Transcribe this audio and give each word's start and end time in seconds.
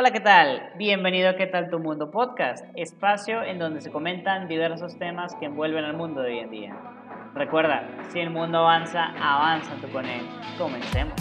Hola, 0.00 0.12
¿qué 0.12 0.20
tal? 0.20 0.74
Bienvenido 0.76 1.28
a 1.28 1.34
¿Qué 1.34 1.48
tal 1.48 1.70
tu 1.70 1.80
mundo 1.80 2.12
podcast? 2.12 2.64
Espacio 2.76 3.42
en 3.42 3.58
donde 3.58 3.80
se 3.80 3.90
comentan 3.90 4.46
diversos 4.46 4.96
temas 4.96 5.34
que 5.34 5.46
envuelven 5.46 5.84
al 5.84 5.96
mundo 5.96 6.20
de 6.22 6.30
hoy 6.30 6.38
en 6.38 6.50
día. 6.52 6.76
Recuerda, 7.34 7.82
si 8.12 8.20
el 8.20 8.30
mundo 8.30 8.58
avanza, 8.58 9.06
avanza 9.20 9.74
tú 9.80 9.90
con 9.90 10.06
él. 10.06 10.24
Comencemos. 10.56 11.16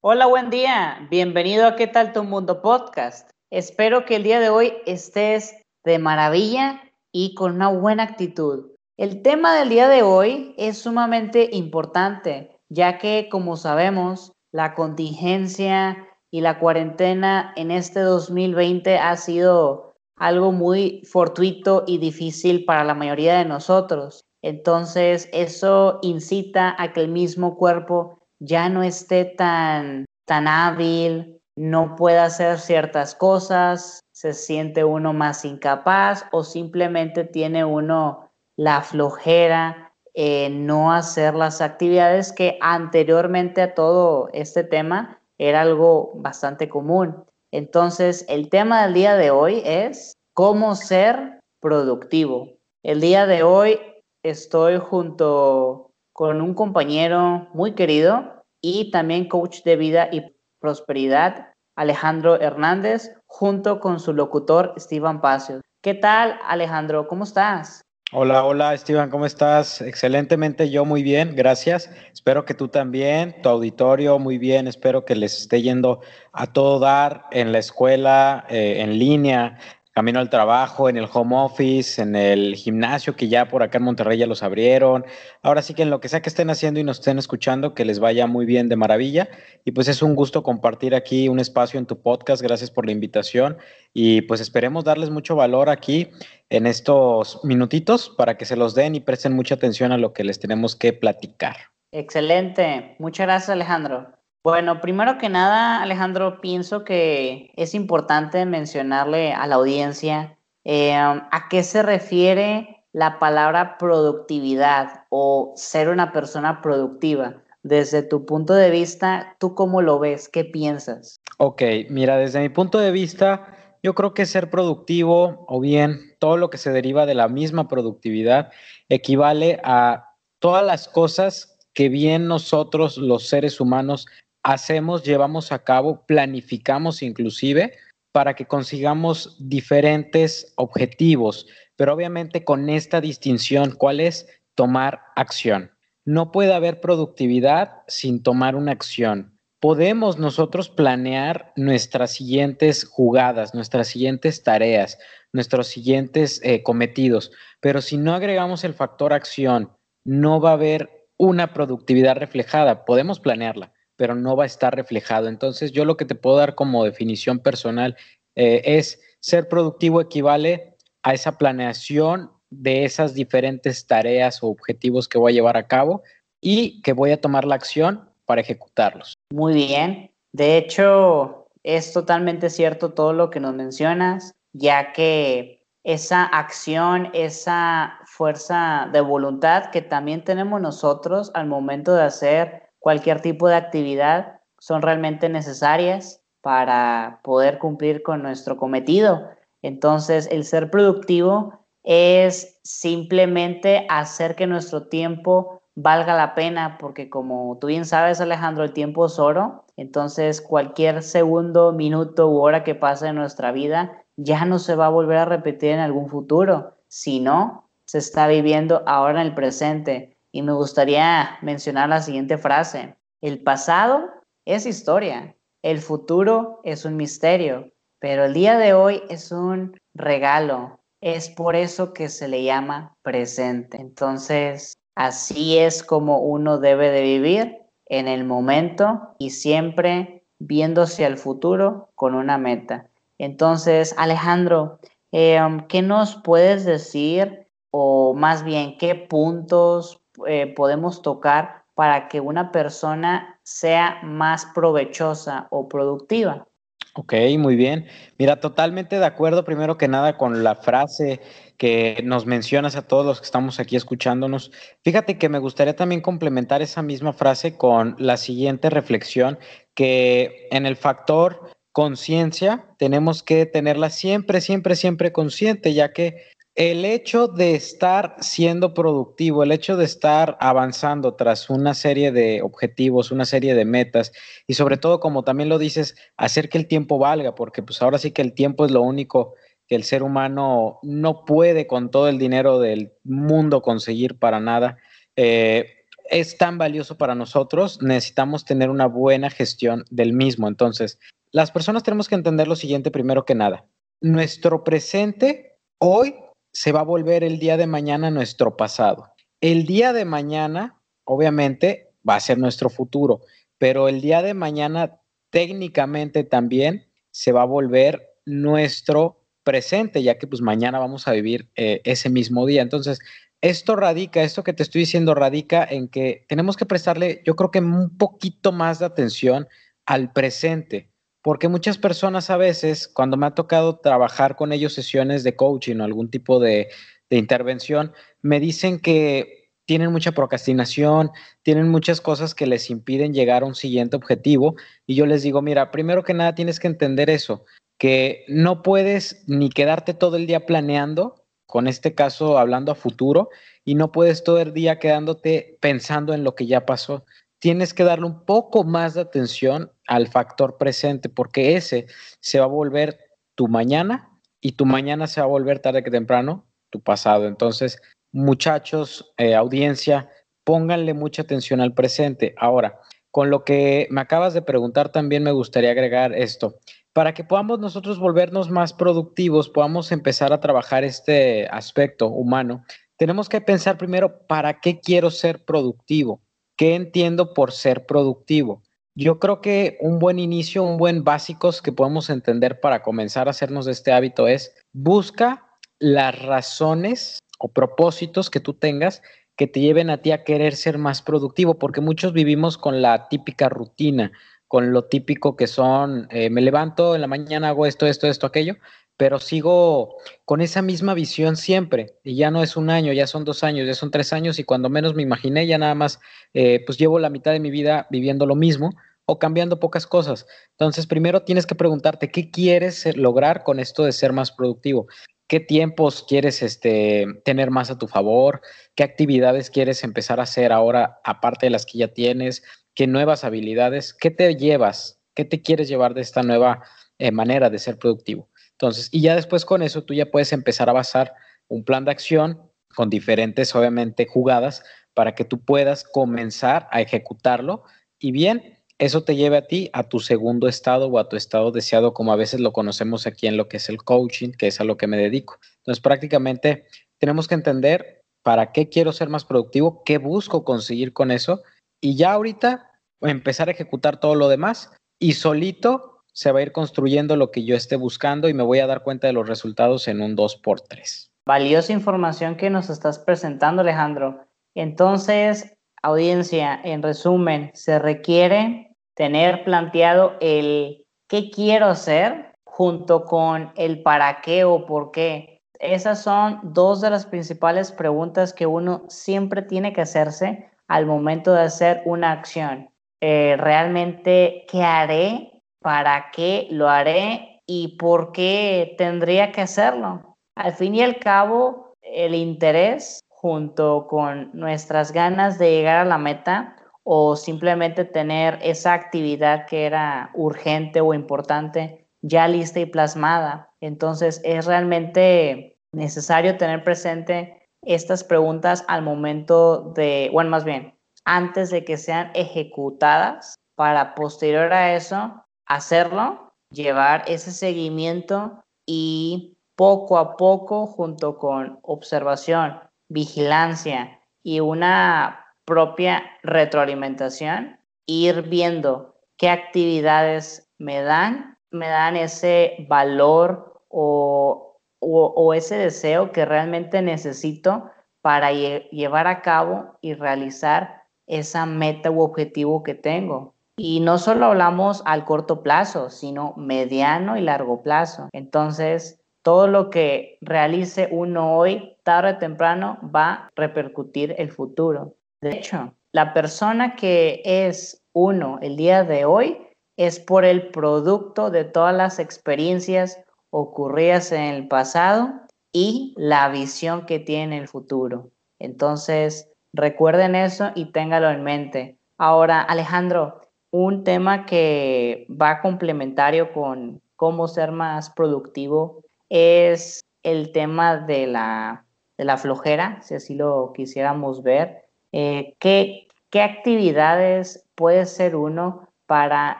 Hola, 0.00 0.26
buen 0.26 0.50
día. 0.50 1.08
Bienvenido 1.10 1.66
a 1.66 1.74
¿Qué 1.74 1.88
tal 1.88 2.12
tu 2.12 2.22
mundo 2.22 2.62
podcast? 2.62 3.28
Espero 3.50 4.04
que 4.04 4.14
el 4.14 4.22
día 4.22 4.38
de 4.38 4.50
hoy 4.50 4.74
estés 4.86 5.60
de 5.84 5.98
maravilla 5.98 6.84
y 7.10 7.34
con 7.34 7.56
una 7.56 7.66
buena 7.66 8.04
actitud. 8.04 8.75
El 8.98 9.20
tema 9.20 9.54
del 9.58 9.68
día 9.68 9.88
de 9.88 10.02
hoy 10.02 10.54
es 10.56 10.78
sumamente 10.78 11.50
importante, 11.52 12.58
ya 12.70 12.96
que, 12.96 13.28
como 13.30 13.58
sabemos, 13.58 14.32
la 14.52 14.74
contingencia 14.74 16.08
y 16.30 16.40
la 16.40 16.58
cuarentena 16.58 17.52
en 17.56 17.70
este 17.70 18.00
2020 18.00 18.96
ha 18.98 19.14
sido 19.18 19.92
algo 20.16 20.50
muy 20.50 21.02
fortuito 21.04 21.84
y 21.86 21.98
difícil 21.98 22.64
para 22.64 22.84
la 22.84 22.94
mayoría 22.94 23.36
de 23.36 23.44
nosotros. 23.44 24.24
Entonces, 24.42 25.28
eso 25.34 25.98
incita 26.00 26.74
a 26.78 26.94
que 26.94 27.02
el 27.02 27.08
mismo 27.08 27.58
cuerpo 27.58 28.18
ya 28.40 28.70
no 28.70 28.82
esté 28.82 29.26
tan, 29.26 30.06
tan 30.24 30.48
hábil, 30.48 31.38
no 31.54 31.96
pueda 31.96 32.24
hacer 32.24 32.58
ciertas 32.58 33.14
cosas, 33.14 34.00
se 34.14 34.32
siente 34.32 34.84
uno 34.84 35.12
más 35.12 35.44
incapaz 35.44 36.24
o 36.32 36.44
simplemente 36.44 37.24
tiene 37.24 37.62
uno 37.66 38.25
la 38.56 38.82
flojera, 38.82 39.92
eh, 40.14 40.48
no 40.50 40.92
hacer 40.92 41.34
las 41.34 41.60
actividades 41.60 42.32
que 42.32 42.58
anteriormente 42.60 43.60
a 43.60 43.74
todo 43.74 44.30
este 44.32 44.64
tema 44.64 45.20
era 45.38 45.60
algo 45.60 46.12
bastante 46.14 46.68
común. 46.68 47.24
Entonces, 47.52 48.24
el 48.28 48.48
tema 48.48 48.82
del 48.82 48.94
día 48.94 49.16
de 49.16 49.30
hoy 49.30 49.62
es 49.64 50.14
cómo 50.32 50.74
ser 50.74 51.40
productivo. 51.60 52.48
El 52.82 53.00
día 53.00 53.26
de 53.26 53.42
hoy 53.42 53.78
estoy 54.22 54.78
junto 54.78 55.90
con 56.12 56.40
un 56.40 56.54
compañero 56.54 57.48
muy 57.52 57.74
querido 57.74 58.42
y 58.62 58.90
también 58.90 59.28
coach 59.28 59.62
de 59.64 59.76
vida 59.76 60.08
y 60.10 60.22
prosperidad, 60.60 61.52
Alejandro 61.76 62.40
Hernández, 62.40 63.14
junto 63.26 63.80
con 63.80 64.00
su 64.00 64.14
locutor, 64.14 64.72
Esteban 64.76 65.20
Pacios. 65.20 65.60
¿Qué 65.82 65.94
tal, 65.94 66.38
Alejandro? 66.46 67.06
¿Cómo 67.06 67.24
estás? 67.24 67.85
Hola, 68.12 68.44
hola, 68.44 68.72
Esteban, 68.72 69.10
¿cómo 69.10 69.26
estás? 69.26 69.80
Excelentemente, 69.80 70.70
yo 70.70 70.84
muy 70.84 71.02
bien, 71.02 71.34
gracias. 71.34 71.90
Espero 72.12 72.44
que 72.44 72.54
tú 72.54 72.68
también, 72.68 73.42
tu 73.42 73.48
auditorio 73.48 74.20
muy 74.20 74.38
bien, 74.38 74.68
espero 74.68 75.04
que 75.04 75.16
les 75.16 75.36
esté 75.40 75.60
yendo 75.60 76.00
a 76.32 76.46
todo 76.46 76.78
dar 76.78 77.24
en 77.32 77.50
la 77.50 77.58
escuela, 77.58 78.46
eh, 78.48 78.76
en 78.78 79.00
línea, 79.00 79.58
camino 79.96 80.20
al 80.20 80.28
trabajo, 80.28 80.90
en 80.90 80.98
el 80.98 81.08
home 81.10 81.34
office, 81.34 82.02
en 82.02 82.16
el 82.16 82.54
gimnasio, 82.54 83.16
que 83.16 83.28
ya 83.28 83.48
por 83.48 83.62
acá 83.62 83.78
en 83.78 83.84
Monterrey 83.84 84.18
ya 84.18 84.26
los 84.26 84.42
abrieron. 84.42 85.06
Ahora 85.40 85.62
sí 85.62 85.72
que 85.72 85.84
en 85.84 85.88
lo 85.88 86.00
que 86.00 86.10
sea 86.10 86.20
que 86.20 86.28
estén 86.28 86.50
haciendo 86.50 86.78
y 86.78 86.84
nos 86.84 86.98
estén 86.98 87.18
escuchando, 87.18 87.72
que 87.72 87.86
les 87.86 87.98
vaya 87.98 88.26
muy 88.26 88.44
bien 88.44 88.68
de 88.68 88.76
maravilla. 88.76 89.30
Y 89.64 89.70
pues 89.70 89.88
es 89.88 90.02
un 90.02 90.14
gusto 90.14 90.42
compartir 90.42 90.94
aquí 90.94 91.28
un 91.28 91.40
espacio 91.40 91.80
en 91.80 91.86
tu 91.86 91.98
podcast. 91.98 92.42
Gracias 92.42 92.70
por 92.70 92.84
la 92.84 92.92
invitación. 92.92 93.56
Y 93.94 94.20
pues 94.20 94.42
esperemos 94.42 94.84
darles 94.84 95.08
mucho 95.08 95.34
valor 95.34 95.70
aquí 95.70 96.10
en 96.50 96.66
estos 96.66 97.40
minutitos 97.42 98.10
para 98.10 98.36
que 98.36 98.44
se 98.44 98.56
los 98.56 98.74
den 98.74 98.96
y 98.96 99.00
presten 99.00 99.32
mucha 99.32 99.54
atención 99.54 99.92
a 99.92 99.96
lo 99.96 100.12
que 100.12 100.24
les 100.24 100.38
tenemos 100.38 100.76
que 100.76 100.92
platicar. 100.92 101.56
Excelente. 101.90 102.96
Muchas 102.98 103.26
gracias, 103.26 103.48
Alejandro. 103.48 104.15
Bueno, 104.46 104.80
primero 104.80 105.18
que 105.18 105.28
nada, 105.28 105.82
Alejandro, 105.82 106.40
pienso 106.40 106.84
que 106.84 107.50
es 107.56 107.74
importante 107.74 108.46
mencionarle 108.46 109.32
a 109.32 109.44
la 109.48 109.56
audiencia 109.56 110.38
eh, 110.62 110.94
a 110.94 111.48
qué 111.50 111.64
se 111.64 111.82
refiere 111.82 112.84
la 112.92 113.18
palabra 113.18 113.76
productividad 113.76 115.00
o 115.08 115.52
ser 115.56 115.88
una 115.88 116.12
persona 116.12 116.62
productiva. 116.62 117.42
Desde 117.64 118.04
tu 118.04 118.24
punto 118.24 118.54
de 118.54 118.70
vista, 118.70 119.34
¿tú 119.40 119.56
cómo 119.56 119.82
lo 119.82 119.98
ves? 119.98 120.28
¿Qué 120.28 120.44
piensas? 120.44 121.20
Ok, 121.38 121.62
mira, 121.90 122.16
desde 122.16 122.38
mi 122.38 122.48
punto 122.48 122.78
de 122.78 122.92
vista, 122.92 123.48
yo 123.82 123.96
creo 123.96 124.14
que 124.14 124.26
ser 124.26 124.48
productivo 124.48 125.44
o 125.48 125.58
bien 125.58 126.14
todo 126.20 126.36
lo 126.36 126.50
que 126.50 126.58
se 126.58 126.70
deriva 126.70 127.04
de 127.04 127.14
la 127.14 127.26
misma 127.26 127.66
productividad 127.66 128.52
equivale 128.88 129.60
a 129.64 130.14
todas 130.38 130.64
las 130.64 130.86
cosas 130.86 131.58
que 131.74 131.88
bien 131.90 132.26
nosotros 132.26 132.96
los 132.96 133.28
seres 133.28 133.60
humanos 133.60 134.06
hacemos, 134.46 135.02
llevamos 135.02 135.50
a 135.50 135.64
cabo, 135.64 136.06
planificamos 136.06 137.02
inclusive 137.02 137.72
para 138.12 138.34
que 138.34 138.46
consigamos 138.46 139.36
diferentes 139.40 140.52
objetivos, 140.56 141.48
pero 141.74 141.92
obviamente 141.92 142.44
con 142.44 142.68
esta 142.70 143.00
distinción, 143.00 143.72
¿cuál 143.72 143.98
es? 143.98 144.28
Tomar 144.54 145.00
acción. 145.16 145.72
No 146.04 146.30
puede 146.30 146.54
haber 146.54 146.80
productividad 146.80 147.82
sin 147.88 148.22
tomar 148.22 148.54
una 148.54 148.70
acción. 148.70 149.36
Podemos 149.60 150.16
nosotros 150.16 150.68
planear 150.68 151.52
nuestras 151.56 152.12
siguientes 152.12 152.84
jugadas, 152.84 153.52
nuestras 153.52 153.88
siguientes 153.88 154.44
tareas, 154.44 154.96
nuestros 155.32 155.66
siguientes 155.66 156.40
eh, 156.44 156.62
cometidos, 156.62 157.32
pero 157.60 157.80
si 157.80 157.96
no 157.96 158.14
agregamos 158.14 158.62
el 158.62 158.74
factor 158.74 159.12
acción, 159.12 159.72
no 160.04 160.40
va 160.40 160.50
a 160.50 160.54
haber 160.54 161.08
una 161.18 161.52
productividad 161.52 162.16
reflejada. 162.16 162.84
Podemos 162.84 163.18
planearla, 163.18 163.72
pero 163.96 164.14
no 164.14 164.36
va 164.36 164.44
a 164.44 164.46
estar 164.46 164.74
reflejado. 164.74 165.28
Entonces, 165.28 165.72
yo 165.72 165.84
lo 165.84 165.96
que 165.96 166.04
te 166.04 166.14
puedo 166.14 166.36
dar 166.36 166.54
como 166.54 166.84
definición 166.84 167.38
personal 167.38 167.96
eh, 168.34 168.62
es 168.64 169.00
ser 169.20 169.48
productivo 169.48 170.00
equivale 170.00 170.76
a 171.02 171.14
esa 171.14 171.38
planeación 171.38 172.30
de 172.50 172.84
esas 172.84 173.14
diferentes 173.14 173.86
tareas 173.86 174.42
o 174.42 174.48
objetivos 174.48 175.08
que 175.08 175.18
voy 175.18 175.32
a 175.32 175.34
llevar 175.34 175.56
a 175.56 175.66
cabo 175.66 176.02
y 176.40 176.80
que 176.82 176.92
voy 176.92 177.10
a 177.10 177.20
tomar 177.20 177.44
la 177.44 177.56
acción 177.56 178.08
para 178.24 178.40
ejecutarlos. 178.40 179.14
Muy 179.32 179.54
bien. 179.54 180.10
De 180.32 180.58
hecho, 180.58 181.48
es 181.62 181.92
totalmente 181.92 182.50
cierto 182.50 182.92
todo 182.92 183.12
lo 183.12 183.30
que 183.30 183.40
nos 183.40 183.54
mencionas, 183.54 184.34
ya 184.52 184.92
que 184.92 185.64
esa 185.82 186.24
acción, 186.24 187.10
esa 187.14 188.00
fuerza 188.06 188.88
de 188.92 189.00
voluntad 189.00 189.70
que 189.70 189.82
también 189.82 190.24
tenemos 190.24 190.60
nosotros 190.60 191.30
al 191.34 191.46
momento 191.46 191.94
de 191.94 192.02
hacer 192.02 192.65
cualquier 192.86 193.20
tipo 193.20 193.48
de 193.48 193.56
actividad 193.56 194.42
son 194.60 194.80
realmente 194.80 195.28
necesarias 195.28 196.22
para 196.40 197.18
poder 197.24 197.58
cumplir 197.58 198.04
con 198.04 198.22
nuestro 198.22 198.56
cometido. 198.56 199.28
Entonces, 199.60 200.28
el 200.30 200.44
ser 200.44 200.70
productivo 200.70 201.66
es 201.82 202.60
simplemente 202.62 203.88
hacer 203.88 204.36
que 204.36 204.46
nuestro 204.46 204.86
tiempo 204.86 205.62
valga 205.74 206.14
la 206.14 206.36
pena, 206.36 206.78
porque 206.78 207.10
como 207.10 207.58
tú 207.60 207.66
bien 207.66 207.86
sabes, 207.86 208.20
Alejandro, 208.20 208.62
el 208.62 208.72
tiempo 208.72 209.06
es 209.06 209.18
oro. 209.18 209.64
Entonces, 209.76 210.40
cualquier 210.40 211.02
segundo, 211.02 211.72
minuto 211.72 212.28
u 212.28 212.38
hora 212.38 212.62
que 212.62 212.76
pase 212.76 213.08
en 213.08 213.16
nuestra 213.16 213.50
vida 213.50 214.04
ya 214.14 214.44
no 214.44 214.60
se 214.60 214.76
va 214.76 214.86
a 214.86 214.90
volver 214.90 215.18
a 215.18 215.24
repetir 215.24 215.70
en 215.70 215.80
algún 215.80 216.08
futuro, 216.08 216.76
sino 216.86 217.68
se 217.84 217.98
está 217.98 218.28
viviendo 218.28 218.84
ahora 218.86 219.20
en 219.22 219.26
el 219.26 219.34
presente. 219.34 220.15
Y 220.36 220.42
me 220.42 220.52
gustaría 220.52 221.38
mencionar 221.40 221.88
la 221.88 222.02
siguiente 222.02 222.36
frase. 222.36 222.94
El 223.22 223.42
pasado 223.42 224.10
es 224.44 224.66
historia, 224.66 225.34
el 225.62 225.78
futuro 225.78 226.60
es 226.62 226.84
un 226.84 226.94
misterio, 226.94 227.72
pero 228.00 228.26
el 228.26 228.34
día 228.34 228.58
de 228.58 228.74
hoy 228.74 229.00
es 229.08 229.32
un 229.32 229.80
regalo. 229.94 230.78
Es 231.00 231.30
por 231.30 231.56
eso 231.56 231.94
que 231.94 232.10
se 232.10 232.28
le 232.28 232.44
llama 232.44 232.94
presente. 233.00 233.80
Entonces, 233.80 234.76
así 234.94 235.56
es 235.56 235.82
como 235.82 236.18
uno 236.18 236.58
debe 236.58 236.90
de 236.90 237.00
vivir 237.00 237.56
en 237.86 238.06
el 238.06 238.24
momento 238.24 239.14
y 239.18 239.30
siempre 239.30 240.26
viéndose 240.38 241.06
al 241.06 241.16
futuro 241.16 241.88
con 241.94 242.14
una 242.14 242.36
meta. 242.36 242.90
Entonces, 243.16 243.94
Alejandro, 243.96 244.80
eh, 245.12 245.40
¿qué 245.70 245.80
nos 245.80 246.16
puedes 246.16 246.66
decir 246.66 247.46
o 247.70 248.12
más 248.12 248.44
bien 248.44 248.76
qué 248.76 248.94
puntos 248.94 250.02
eh, 250.26 250.52
podemos 250.54 251.02
tocar 251.02 251.64
para 251.74 252.08
que 252.08 252.20
una 252.20 252.52
persona 252.52 253.38
sea 253.42 254.00
más 254.02 254.46
provechosa 254.54 255.46
o 255.50 255.68
productiva? 255.68 256.46
Ok, 256.94 257.12
muy 257.38 257.56
bien. 257.56 257.86
Mira, 258.18 258.40
totalmente 258.40 258.98
de 258.98 259.04
acuerdo, 259.04 259.44
primero 259.44 259.76
que 259.76 259.86
nada, 259.86 260.16
con 260.16 260.42
la 260.42 260.54
frase 260.54 261.20
que 261.58 262.00
nos 262.02 262.24
mencionas 262.24 262.74
a 262.74 262.86
todos 262.88 263.04
los 263.04 263.20
que 263.20 263.26
estamos 263.26 263.60
aquí 263.60 263.76
escuchándonos. 263.76 264.50
Fíjate 264.82 265.18
que 265.18 265.28
me 265.28 265.38
gustaría 265.38 265.76
también 265.76 266.00
complementar 266.00 266.62
esa 266.62 266.80
misma 266.80 267.12
frase 267.12 267.58
con 267.58 267.96
la 267.98 268.16
siguiente 268.16 268.70
reflexión, 268.70 269.38
que 269.74 270.48
en 270.50 270.64
el 270.64 270.76
factor 270.76 271.50
conciencia 271.72 272.64
tenemos 272.78 273.22
que 273.22 273.44
tenerla 273.44 273.90
siempre, 273.90 274.40
siempre, 274.40 274.74
siempre 274.76 275.12
consciente, 275.12 275.74
ya 275.74 275.92
que 275.92 276.22
el 276.56 276.86
hecho 276.86 277.28
de 277.28 277.54
estar 277.54 278.16
siendo 278.20 278.72
productivo, 278.72 279.42
el 279.42 279.52
hecho 279.52 279.76
de 279.76 279.84
estar 279.84 280.38
avanzando 280.40 281.14
tras 281.14 281.50
una 281.50 281.74
serie 281.74 282.12
de 282.12 282.40
objetivos, 282.40 283.10
una 283.10 283.26
serie 283.26 283.54
de 283.54 283.66
metas 283.66 284.10
y 284.46 284.54
sobre 284.54 284.78
todo, 284.78 284.98
como 284.98 285.22
también 285.22 285.50
lo 285.50 285.58
dices, 285.58 285.96
hacer 286.16 286.48
que 286.48 286.56
el 286.56 286.66
tiempo 286.66 286.98
valga, 286.98 287.34
porque 287.34 287.62
pues 287.62 287.82
ahora 287.82 287.98
sí 287.98 288.10
que 288.10 288.22
el 288.22 288.32
tiempo 288.32 288.64
es 288.64 288.72
lo 288.72 288.80
único 288.80 289.34
que 289.68 289.74
el 289.74 289.84
ser 289.84 290.02
humano 290.02 290.78
no 290.82 291.26
puede 291.26 291.66
con 291.66 291.90
todo 291.90 292.08
el 292.08 292.18
dinero 292.18 292.58
del 292.58 292.94
mundo 293.04 293.60
conseguir 293.60 294.18
para 294.18 294.40
nada. 294.40 294.78
Eh, 295.14 295.66
es 296.08 296.38
tan 296.38 296.56
valioso 296.56 296.96
para 296.96 297.14
nosotros, 297.14 297.82
necesitamos 297.82 298.46
tener 298.46 298.70
una 298.70 298.86
buena 298.86 299.28
gestión 299.28 299.84
del 299.90 300.14
mismo. 300.14 300.48
Entonces, 300.48 300.98
las 301.32 301.50
personas 301.50 301.82
tenemos 301.82 302.08
que 302.08 302.14
entender 302.14 302.48
lo 302.48 302.56
siguiente 302.56 302.90
primero 302.90 303.26
que 303.26 303.34
nada. 303.34 303.66
Nuestro 304.00 304.64
presente 304.64 305.58
hoy 305.78 306.14
se 306.56 306.72
va 306.72 306.80
a 306.80 306.84
volver 306.84 307.22
el 307.22 307.38
día 307.38 307.58
de 307.58 307.66
mañana 307.66 308.10
nuestro 308.10 308.56
pasado. 308.56 309.12
El 309.42 309.66
día 309.66 309.92
de 309.92 310.06
mañana, 310.06 310.80
obviamente, 311.04 311.92
va 312.08 312.14
a 312.14 312.20
ser 312.20 312.38
nuestro 312.38 312.70
futuro, 312.70 313.20
pero 313.58 313.90
el 313.90 314.00
día 314.00 314.22
de 314.22 314.32
mañana 314.32 315.02
técnicamente 315.28 316.24
también 316.24 316.86
se 317.10 317.32
va 317.32 317.42
a 317.42 317.44
volver 317.44 318.08
nuestro 318.24 319.22
presente, 319.44 320.02
ya 320.02 320.16
que 320.16 320.26
pues 320.26 320.40
mañana 320.40 320.78
vamos 320.78 321.06
a 321.06 321.12
vivir 321.12 321.50
eh, 321.56 321.82
ese 321.84 322.08
mismo 322.08 322.46
día. 322.46 322.62
Entonces, 322.62 323.00
esto 323.42 323.76
radica, 323.76 324.22
esto 324.22 324.42
que 324.42 324.54
te 324.54 324.62
estoy 324.62 324.80
diciendo 324.80 325.14
radica 325.14 325.62
en 325.62 325.88
que 325.88 326.24
tenemos 326.26 326.56
que 326.56 326.64
prestarle, 326.64 327.20
yo 327.26 327.36
creo 327.36 327.50
que 327.50 327.58
un 327.58 327.98
poquito 327.98 328.52
más 328.52 328.78
de 328.78 328.86
atención 328.86 329.46
al 329.84 330.10
presente 330.10 330.90
porque 331.26 331.48
muchas 331.48 331.76
personas 331.76 332.30
a 332.30 332.36
veces, 332.36 332.86
cuando 332.86 333.16
me 333.16 333.26
ha 333.26 333.34
tocado 333.34 333.80
trabajar 333.80 334.36
con 334.36 334.52
ellos 334.52 334.74
sesiones 334.74 335.24
de 335.24 335.34
coaching 335.34 335.80
o 335.80 335.82
algún 335.82 336.08
tipo 336.08 336.38
de, 336.38 336.68
intervención, 337.10 337.92
me 338.22 338.38
dicen 338.38 338.78
que 338.78 339.50
tienen 339.64 339.90
mucha 339.90 340.12
procrastinación, 340.12 341.10
tienen 341.42 341.68
muchas 341.68 342.00
cosas 342.00 342.32
que 342.32 342.46
les 342.46 342.70
impiden 342.70 343.12
llegar 343.12 343.42
a 343.42 343.46
un 343.46 343.56
siguiente 343.56 343.96
objetivo. 343.96 344.54
Y 344.86 344.94
yo 344.94 345.04
les 345.04 345.24
digo, 345.24 345.42
mira, 345.42 345.72
primero 345.72 346.04
que 346.04 346.14
nada 346.14 346.36
tienes 346.36 346.60
que 346.60 346.68
entender 346.68 347.10
eso, 347.10 347.44
que 347.76 348.24
no 348.28 348.62
puedes 348.62 349.24
ni 349.26 349.50
quedarte 349.50 349.94
todo 349.94 350.18
el 350.18 350.28
día 350.28 350.46
planeando, 350.46 351.24
con 351.46 351.66
este 351.66 351.92
caso 351.92 352.38
hablando 352.38 352.70
a 352.70 352.76
futuro, 352.76 353.30
y 353.64 353.74
no 353.74 353.90
puedes 353.90 354.22
todo 354.22 354.38
el 354.38 354.52
día 354.52 354.78
quedándote 354.78 355.58
pensando 355.60 356.14
en 356.14 356.22
lo 356.22 356.36
que 356.36 356.46
ya 356.46 356.64
pasó 356.66 357.04
tienes 357.46 357.72
que 357.72 357.84
darle 357.84 358.06
un 358.06 358.24
poco 358.24 358.64
más 358.64 358.94
de 358.94 359.02
atención 359.02 359.70
al 359.86 360.08
factor 360.08 360.58
presente, 360.58 361.08
porque 361.08 361.54
ese 361.54 361.86
se 362.18 362.40
va 362.40 362.46
a 362.46 362.48
volver 362.48 362.98
tu 363.36 363.46
mañana 363.46 364.10
y 364.40 364.56
tu 364.56 364.66
mañana 364.66 365.06
se 365.06 365.20
va 365.20 365.26
a 365.26 365.30
volver 365.30 365.60
tarde 365.60 365.84
que 365.84 365.92
temprano 365.92 366.44
tu 366.70 366.80
pasado. 366.80 367.28
Entonces, 367.28 367.80
muchachos, 368.10 369.12
eh, 369.16 369.36
audiencia, 369.36 370.10
pónganle 370.42 370.92
mucha 370.92 371.22
atención 371.22 371.60
al 371.60 371.72
presente. 371.72 372.34
Ahora, 372.36 372.80
con 373.12 373.30
lo 373.30 373.44
que 373.44 373.86
me 373.92 374.00
acabas 374.00 374.34
de 374.34 374.42
preguntar, 374.42 374.88
también 374.88 375.22
me 375.22 375.30
gustaría 375.30 375.70
agregar 375.70 376.14
esto. 376.14 376.58
Para 376.92 377.14
que 377.14 377.22
podamos 377.22 377.60
nosotros 377.60 378.00
volvernos 378.00 378.50
más 378.50 378.72
productivos, 378.72 379.48
podamos 379.48 379.92
empezar 379.92 380.32
a 380.32 380.40
trabajar 380.40 380.82
este 380.82 381.46
aspecto 381.46 382.08
humano, 382.08 382.64
tenemos 382.96 383.28
que 383.28 383.40
pensar 383.40 383.78
primero, 383.78 384.26
¿para 384.26 384.58
qué 384.58 384.80
quiero 384.80 385.12
ser 385.12 385.44
productivo? 385.44 386.25
¿Qué 386.56 386.74
entiendo 386.74 387.34
por 387.34 387.52
ser 387.52 387.86
productivo? 387.86 388.62
Yo 388.94 389.18
creo 389.18 389.42
que 389.42 389.76
un 389.80 389.98
buen 389.98 390.18
inicio, 390.18 390.62
un 390.62 390.78
buen 390.78 391.04
básicos 391.04 391.60
que 391.60 391.72
podemos 391.72 392.08
entender 392.08 392.60
para 392.60 392.82
comenzar 392.82 393.28
a 393.28 393.32
hacernos 393.32 393.66
de 393.66 393.72
este 393.72 393.92
hábito 393.92 394.26
es 394.26 394.54
busca 394.72 395.44
las 395.78 396.18
razones 396.22 397.18
o 397.38 397.48
propósitos 397.48 398.30
que 398.30 398.40
tú 398.40 398.54
tengas 398.54 399.02
que 399.36 399.46
te 399.46 399.60
lleven 399.60 399.90
a 399.90 399.98
ti 399.98 400.12
a 400.12 400.24
querer 400.24 400.56
ser 400.56 400.78
más 400.78 401.02
productivo, 401.02 401.58
porque 401.58 401.82
muchos 401.82 402.12
vivimos 402.12 402.56
con 402.56 402.80
la 402.80 403.08
típica 403.08 403.48
rutina, 403.48 404.12
con 404.48 404.72
lo 404.72 404.84
típico 404.84 405.36
que 405.36 405.46
son, 405.46 406.08
eh, 406.10 406.30
me 406.30 406.40
levanto 406.40 406.94
en 406.94 407.02
la 407.02 407.06
mañana, 407.06 407.48
hago 407.48 407.66
esto, 407.66 407.86
esto, 407.86 408.06
esto, 408.06 408.26
aquello, 408.26 408.56
pero 408.96 409.18
sigo 409.18 409.96
con 410.24 410.40
esa 410.40 410.62
misma 410.62 410.94
visión 410.94 411.36
siempre. 411.36 411.98
Y 412.02 412.16
ya 412.16 412.30
no 412.30 412.42
es 412.42 412.56
un 412.56 412.70
año, 412.70 412.92
ya 412.92 413.06
son 413.06 413.24
dos 413.24 413.44
años, 413.44 413.66
ya 413.66 413.74
son 413.74 413.90
tres 413.90 414.12
años 414.12 414.38
y 414.38 414.44
cuando 414.44 414.70
menos 414.70 414.94
me 414.94 415.02
imaginé, 415.02 415.46
ya 415.46 415.58
nada 415.58 415.74
más, 415.74 416.00
eh, 416.34 416.62
pues 416.64 416.78
llevo 416.78 416.98
la 416.98 417.10
mitad 417.10 417.32
de 417.32 417.40
mi 417.40 417.50
vida 417.50 417.86
viviendo 417.90 418.26
lo 418.26 418.34
mismo 418.34 418.70
o 419.04 419.18
cambiando 419.18 419.60
pocas 419.60 419.86
cosas. 419.86 420.26
Entonces, 420.52 420.86
primero 420.86 421.22
tienes 421.22 421.46
que 421.46 421.54
preguntarte, 421.54 422.10
¿qué 422.10 422.30
quieres 422.30 422.96
lograr 422.96 423.44
con 423.44 423.60
esto 423.60 423.84
de 423.84 423.92
ser 423.92 424.12
más 424.12 424.32
productivo? 424.32 424.86
¿Qué 425.28 425.40
tiempos 425.40 426.04
quieres 426.08 426.42
este, 426.42 427.06
tener 427.24 427.50
más 427.50 427.70
a 427.70 427.78
tu 427.78 427.88
favor? 427.88 428.40
¿Qué 428.74 428.84
actividades 428.84 429.50
quieres 429.50 429.82
empezar 429.84 430.20
a 430.20 430.24
hacer 430.24 430.52
ahora, 430.52 431.00
aparte 431.04 431.46
de 431.46 431.50
las 431.50 431.66
que 431.66 431.78
ya 431.78 431.88
tienes? 431.88 432.42
¿Qué 432.74 432.86
nuevas 432.86 433.24
habilidades? 433.24 433.92
¿Qué 433.92 434.10
te 434.10 434.36
llevas? 434.36 435.00
¿Qué 435.14 435.24
te 435.24 435.42
quieres 435.42 435.68
llevar 435.68 435.94
de 435.94 436.02
esta 436.02 436.22
nueva 436.22 436.62
eh, 436.98 437.10
manera 437.10 437.50
de 437.50 437.58
ser 437.58 437.78
productivo? 437.78 438.28
Entonces, 438.58 438.88
y 438.90 439.02
ya 439.02 439.14
después 439.14 439.44
con 439.44 439.62
eso 439.62 439.84
tú 439.84 439.94
ya 439.94 440.10
puedes 440.10 440.32
empezar 440.32 440.68
a 440.70 440.72
basar 440.72 441.14
un 441.48 441.64
plan 441.64 441.84
de 441.84 441.90
acción 441.90 442.50
con 442.74 442.90
diferentes, 442.90 443.54
obviamente, 443.54 444.06
jugadas 444.06 444.62
para 444.94 445.14
que 445.14 445.24
tú 445.24 445.40
puedas 445.40 445.84
comenzar 445.84 446.68
a 446.70 446.80
ejecutarlo 446.80 447.64
y 447.98 448.12
bien, 448.12 448.58
eso 448.78 449.04
te 449.04 449.16
lleve 449.16 449.38
a 449.38 449.46
ti 449.46 449.70
a 449.72 449.84
tu 449.84 450.00
segundo 450.00 450.48
estado 450.48 450.88
o 450.88 450.98
a 450.98 451.08
tu 451.08 451.16
estado 451.16 451.50
deseado, 451.50 451.94
como 451.94 452.12
a 452.12 452.16
veces 452.16 452.40
lo 452.40 452.52
conocemos 452.52 453.06
aquí 453.06 453.26
en 453.26 453.36
lo 453.38 453.48
que 453.48 453.56
es 453.56 453.68
el 453.70 453.82
coaching, 453.82 454.32
que 454.32 454.48
es 454.48 454.60
a 454.60 454.64
lo 454.64 454.76
que 454.76 454.86
me 454.86 454.98
dedico. 454.98 455.38
Entonces, 455.58 455.82
prácticamente 455.82 456.66
tenemos 456.98 457.26
que 457.26 457.34
entender 457.34 458.04
para 458.22 458.52
qué 458.52 458.68
quiero 458.68 458.92
ser 458.92 459.08
más 459.08 459.24
productivo, 459.24 459.82
qué 459.84 459.98
busco 459.98 460.44
conseguir 460.44 460.92
con 460.92 461.10
eso 461.10 461.42
y 461.80 461.96
ya 461.96 462.12
ahorita 462.12 462.70
empezar 463.00 463.48
a 463.48 463.52
ejecutar 463.52 464.00
todo 464.00 464.14
lo 464.14 464.28
demás 464.28 464.72
y 464.98 465.12
solito 465.12 465.95
se 466.16 466.32
va 466.32 466.38
a 466.38 466.42
ir 466.42 466.52
construyendo 466.52 467.14
lo 467.14 467.30
que 467.30 467.44
yo 467.44 467.54
esté 467.54 467.76
buscando 467.76 468.30
y 468.30 468.32
me 468.32 468.42
voy 468.42 468.60
a 468.60 468.66
dar 468.66 468.82
cuenta 468.82 469.06
de 469.06 469.12
los 469.12 469.28
resultados 469.28 469.86
en 469.86 470.00
un 470.00 470.16
2x3. 470.16 471.10
Valiosa 471.26 471.74
información 471.74 472.36
que 472.36 472.48
nos 472.48 472.70
estás 472.70 472.98
presentando, 472.98 473.60
Alejandro. 473.60 474.24
Entonces, 474.54 475.58
audiencia, 475.82 476.58
en 476.64 476.82
resumen, 476.82 477.50
se 477.52 477.78
requiere 477.78 478.74
tener 478.94 479.44
planteado 479.44 480.16
el 480.22 480.86
qué 481.06 481.30
quiero 481.30 481.66
hacer 481.66 482.32
junto 482.44 483.04
con 483.04 483.52
el 483.54 483.82
para 483.82 484.22
qué 484.22 484.44
o 484.44 484.64
por 484.64 484.92
qué. 484.92 485.42
Esas 485.60 486.02
son 486.02 486.40
dos 486.42 486.80
de 486.80 486.88
las 486.88 487.04
principales 487.04 487.72
preguntas 487.72 488.32
que 488.32 488.46
uno 488.46 488.84
siempre 488.88 489.42
tiene 489.42 489.74
que 489.74 489.82
hacerse 489.82 490.48
al 490.66 490.86
momento 490.86 491.34
de 491.34 491.42
hacer 491.42 491.82
una 491.84 492.12
acción. 492.12 492.70
Eh, 493.02 493.36
realmente, 493.38 494.46
¿qué 494.48 494.62
haré 494.62 495.35
para 495.66 496.12
qué 496.12 496.46
lo 496.52 496.68
haré 496.68 497.42
y 497.44 497.76
por 497.76 498.12
qué 498.12 498.76
tendría 498.78 499.32
que 499.32 499.40
hacerlo. 499.40 500.16
Al 500.36 500.52
fin 500.52 500.76
y 500.76 500.82
al 500.82 501.00
cabo, 501.00 501.72
el 501.82 502.14
interés 502.14 503.00
junto 503.08 503.88
con 503.88 504.30
nuestras 504.32 504.92
ganas 504.92 505.40
de 505.40 505.50
llegar 505.50 505.78
a 505.78 505.84
la 505.84 505.98
meta 505.98 506.54
o 506.84 507.16
simplemente 507.16 507.84
tener 507.84 508.38
esa 508.42 508.74
actividad 508.74 509.46
que 509.46 509.66
era 509.66 510.12
urgente 510.14 510.80
o 510.80 510.94
importante 510.94 511.88
ya 512.00 512.28
lista 512.28 512.60
y 512.60 512.66
plasmada. 512.66 513.50
Entonces 513.60 514.20
es 514.22 514.46
realmente 514.46 515.58
necesario 515.72 516.36
tener 516.36 516.62
presente 516.62 517.42
estas 517.62 518.04
preguntas 518.04 518.64
al 518.68 518.82
momento 518.82 519.72
de, 519.74 520.10
bueno, 520.12 520.30
más 520.30 520.44
bien, 520.44 520.78
antes 521.04 521.50
de 521.50 521.64
que 521.64 521.76
sean 521.76 522.12
ejecutadas 522.14 523.34
para 523.56 523.96
posterior 523.96 524.52
a 524.52 524.76
eso 524.76 525.25
hacerlo, 525.46 526.34
llevar 526.50 527.04
ese 527.06 527.30
seguimiento 527.32 528.44
y 528.66 529.38
poco 529.56 529.98
a 529.98 530.16
poco, 530.16 530.66
junto 530.66 531.18
con 531.18 531.58
observación, 531.62 532.60
vigilancia 532.88 534.00
y 534.22 534.40
una 534.40 535.24
propia 535.44 536.02
retroalimentación, 536.22 537.58
ir 537.86 538.22
viendo 538.22 538.96
qué 539.16 539.30
actividades 539.30 540.50
me 540.58 540.82
dan, 540.82 541.38
me 541.50 541.68
dan 541.68 541.96
ese 541.96 542.66
valor 542.68 543.62
o, 543.68 544.58
o, 544.80 545.34
ese 545.34 545.56
deseo 545.56 546.12
que 546.12 546.24
realmente 546.24 546.82
necesito 546.82 547.70
para 548.02 548.32
llevar 548.32 549.06
a 549.06 549.22
cabo 549.22 549.78
y 549.80 549.94
realizar 549.94 550.82
esa 551.06 551.46
meta 551.46 551.90
u 551.90 552.00
objetivo 552.00 552.62
que 552.62 552.74
tengo. 552.74 553.35
Y 553.58 553.80
no 553.80 553.98
solo 553.98 554.26
hablamos 554.26 554.82
al 554.84 555.04
corto 555.04 555.42
plazo, 555.42 555.88
sino 555.88 556.34
mediano 556.36 557.16
y 557.16 557.22
largo 557.22 557.62
plazo. 557.62 558.08
Entonces, 558.12 559.00
todo 559.22 559.48
lo 559.48 559.70
que 559.70 560.18
realice 560.20 560.88
uno 560.92 561.36
hoy, 561.36 561.76
tarde 561.82 562.12
o 562.12 562.18
temprano, 562.18 562.78
va 562.94 563.12
a 563.12 563.30
repercutir 563.34 564.14
el 564.18 564.30
futuro. 564.30 564.94
De 565.22 565.30
hecho, 565.30 565.72
la 565.92 566.12
persona 566.12 566.76
que 566.76 567.22
es 567.24 567.82
uno 567.94 568.38
el 568.42 568.56
día 568.56 568.84
de 568.84 569.06
hoy 569.06 569.38
es 569.78 570.00
por 570.00 570.24
el 570.24 570.50
producto 570.50 571.30
de 571.30 571.44
todas 571.44 571.74
las 571.74 571.98
experiencias 571.98 573.02
ocurridas 573.30 574.12
en 574.12 574.22
el 574.22 574.48
pasado 574.48 575.12
y 575.52 575.94
la 575.96 576.28
visión 576.28 576.84
que 576.86 576.98
tiene 576.98 577.38
el 577.38 577.48
futuro. 577.48 578.10
Entonces, 578.38 579.30
recuerden 579.54 580.14
eso 580.14 580.50
y 580.54 580.72
téngalo 580.72 581.10
en 581.10 581.24
mente. 581.24 581.78
Ahora, 581.98 582.42
Alejandro, 582.42 583.22
un 583.64 583.84
tema 583.84 584.26
que 584.26 585.06
va 585.10 585.40
complementario 585.40 586.32
con 586.32 586.82
cómo 586.94 587.26
ser 587.26 587.52
más 587.52 587.88
productivo 587.90 588.82
es 589.08 589.80
el 590.02 590.30
tema 590.32 590.76
de 590.76 591.06
la, 591.06 591.64
de 591.96 592.04
la 592.04 592.18
flojera, 592.18 592.82
si 592.82 592.94
así 592.94 593.14
lo 593.14 593.52
quisiéramos 593.54 594.22
ver. 594.22 594.68
Eh, 594.92 595.36
¿qué, 595.38 595.88
¿Qué 596.10 596.20
actividades 596.20 597.46
puede 597.54 597.86
ser 597.86 598.14
uno 598.14 598.68
para 598.86 599.38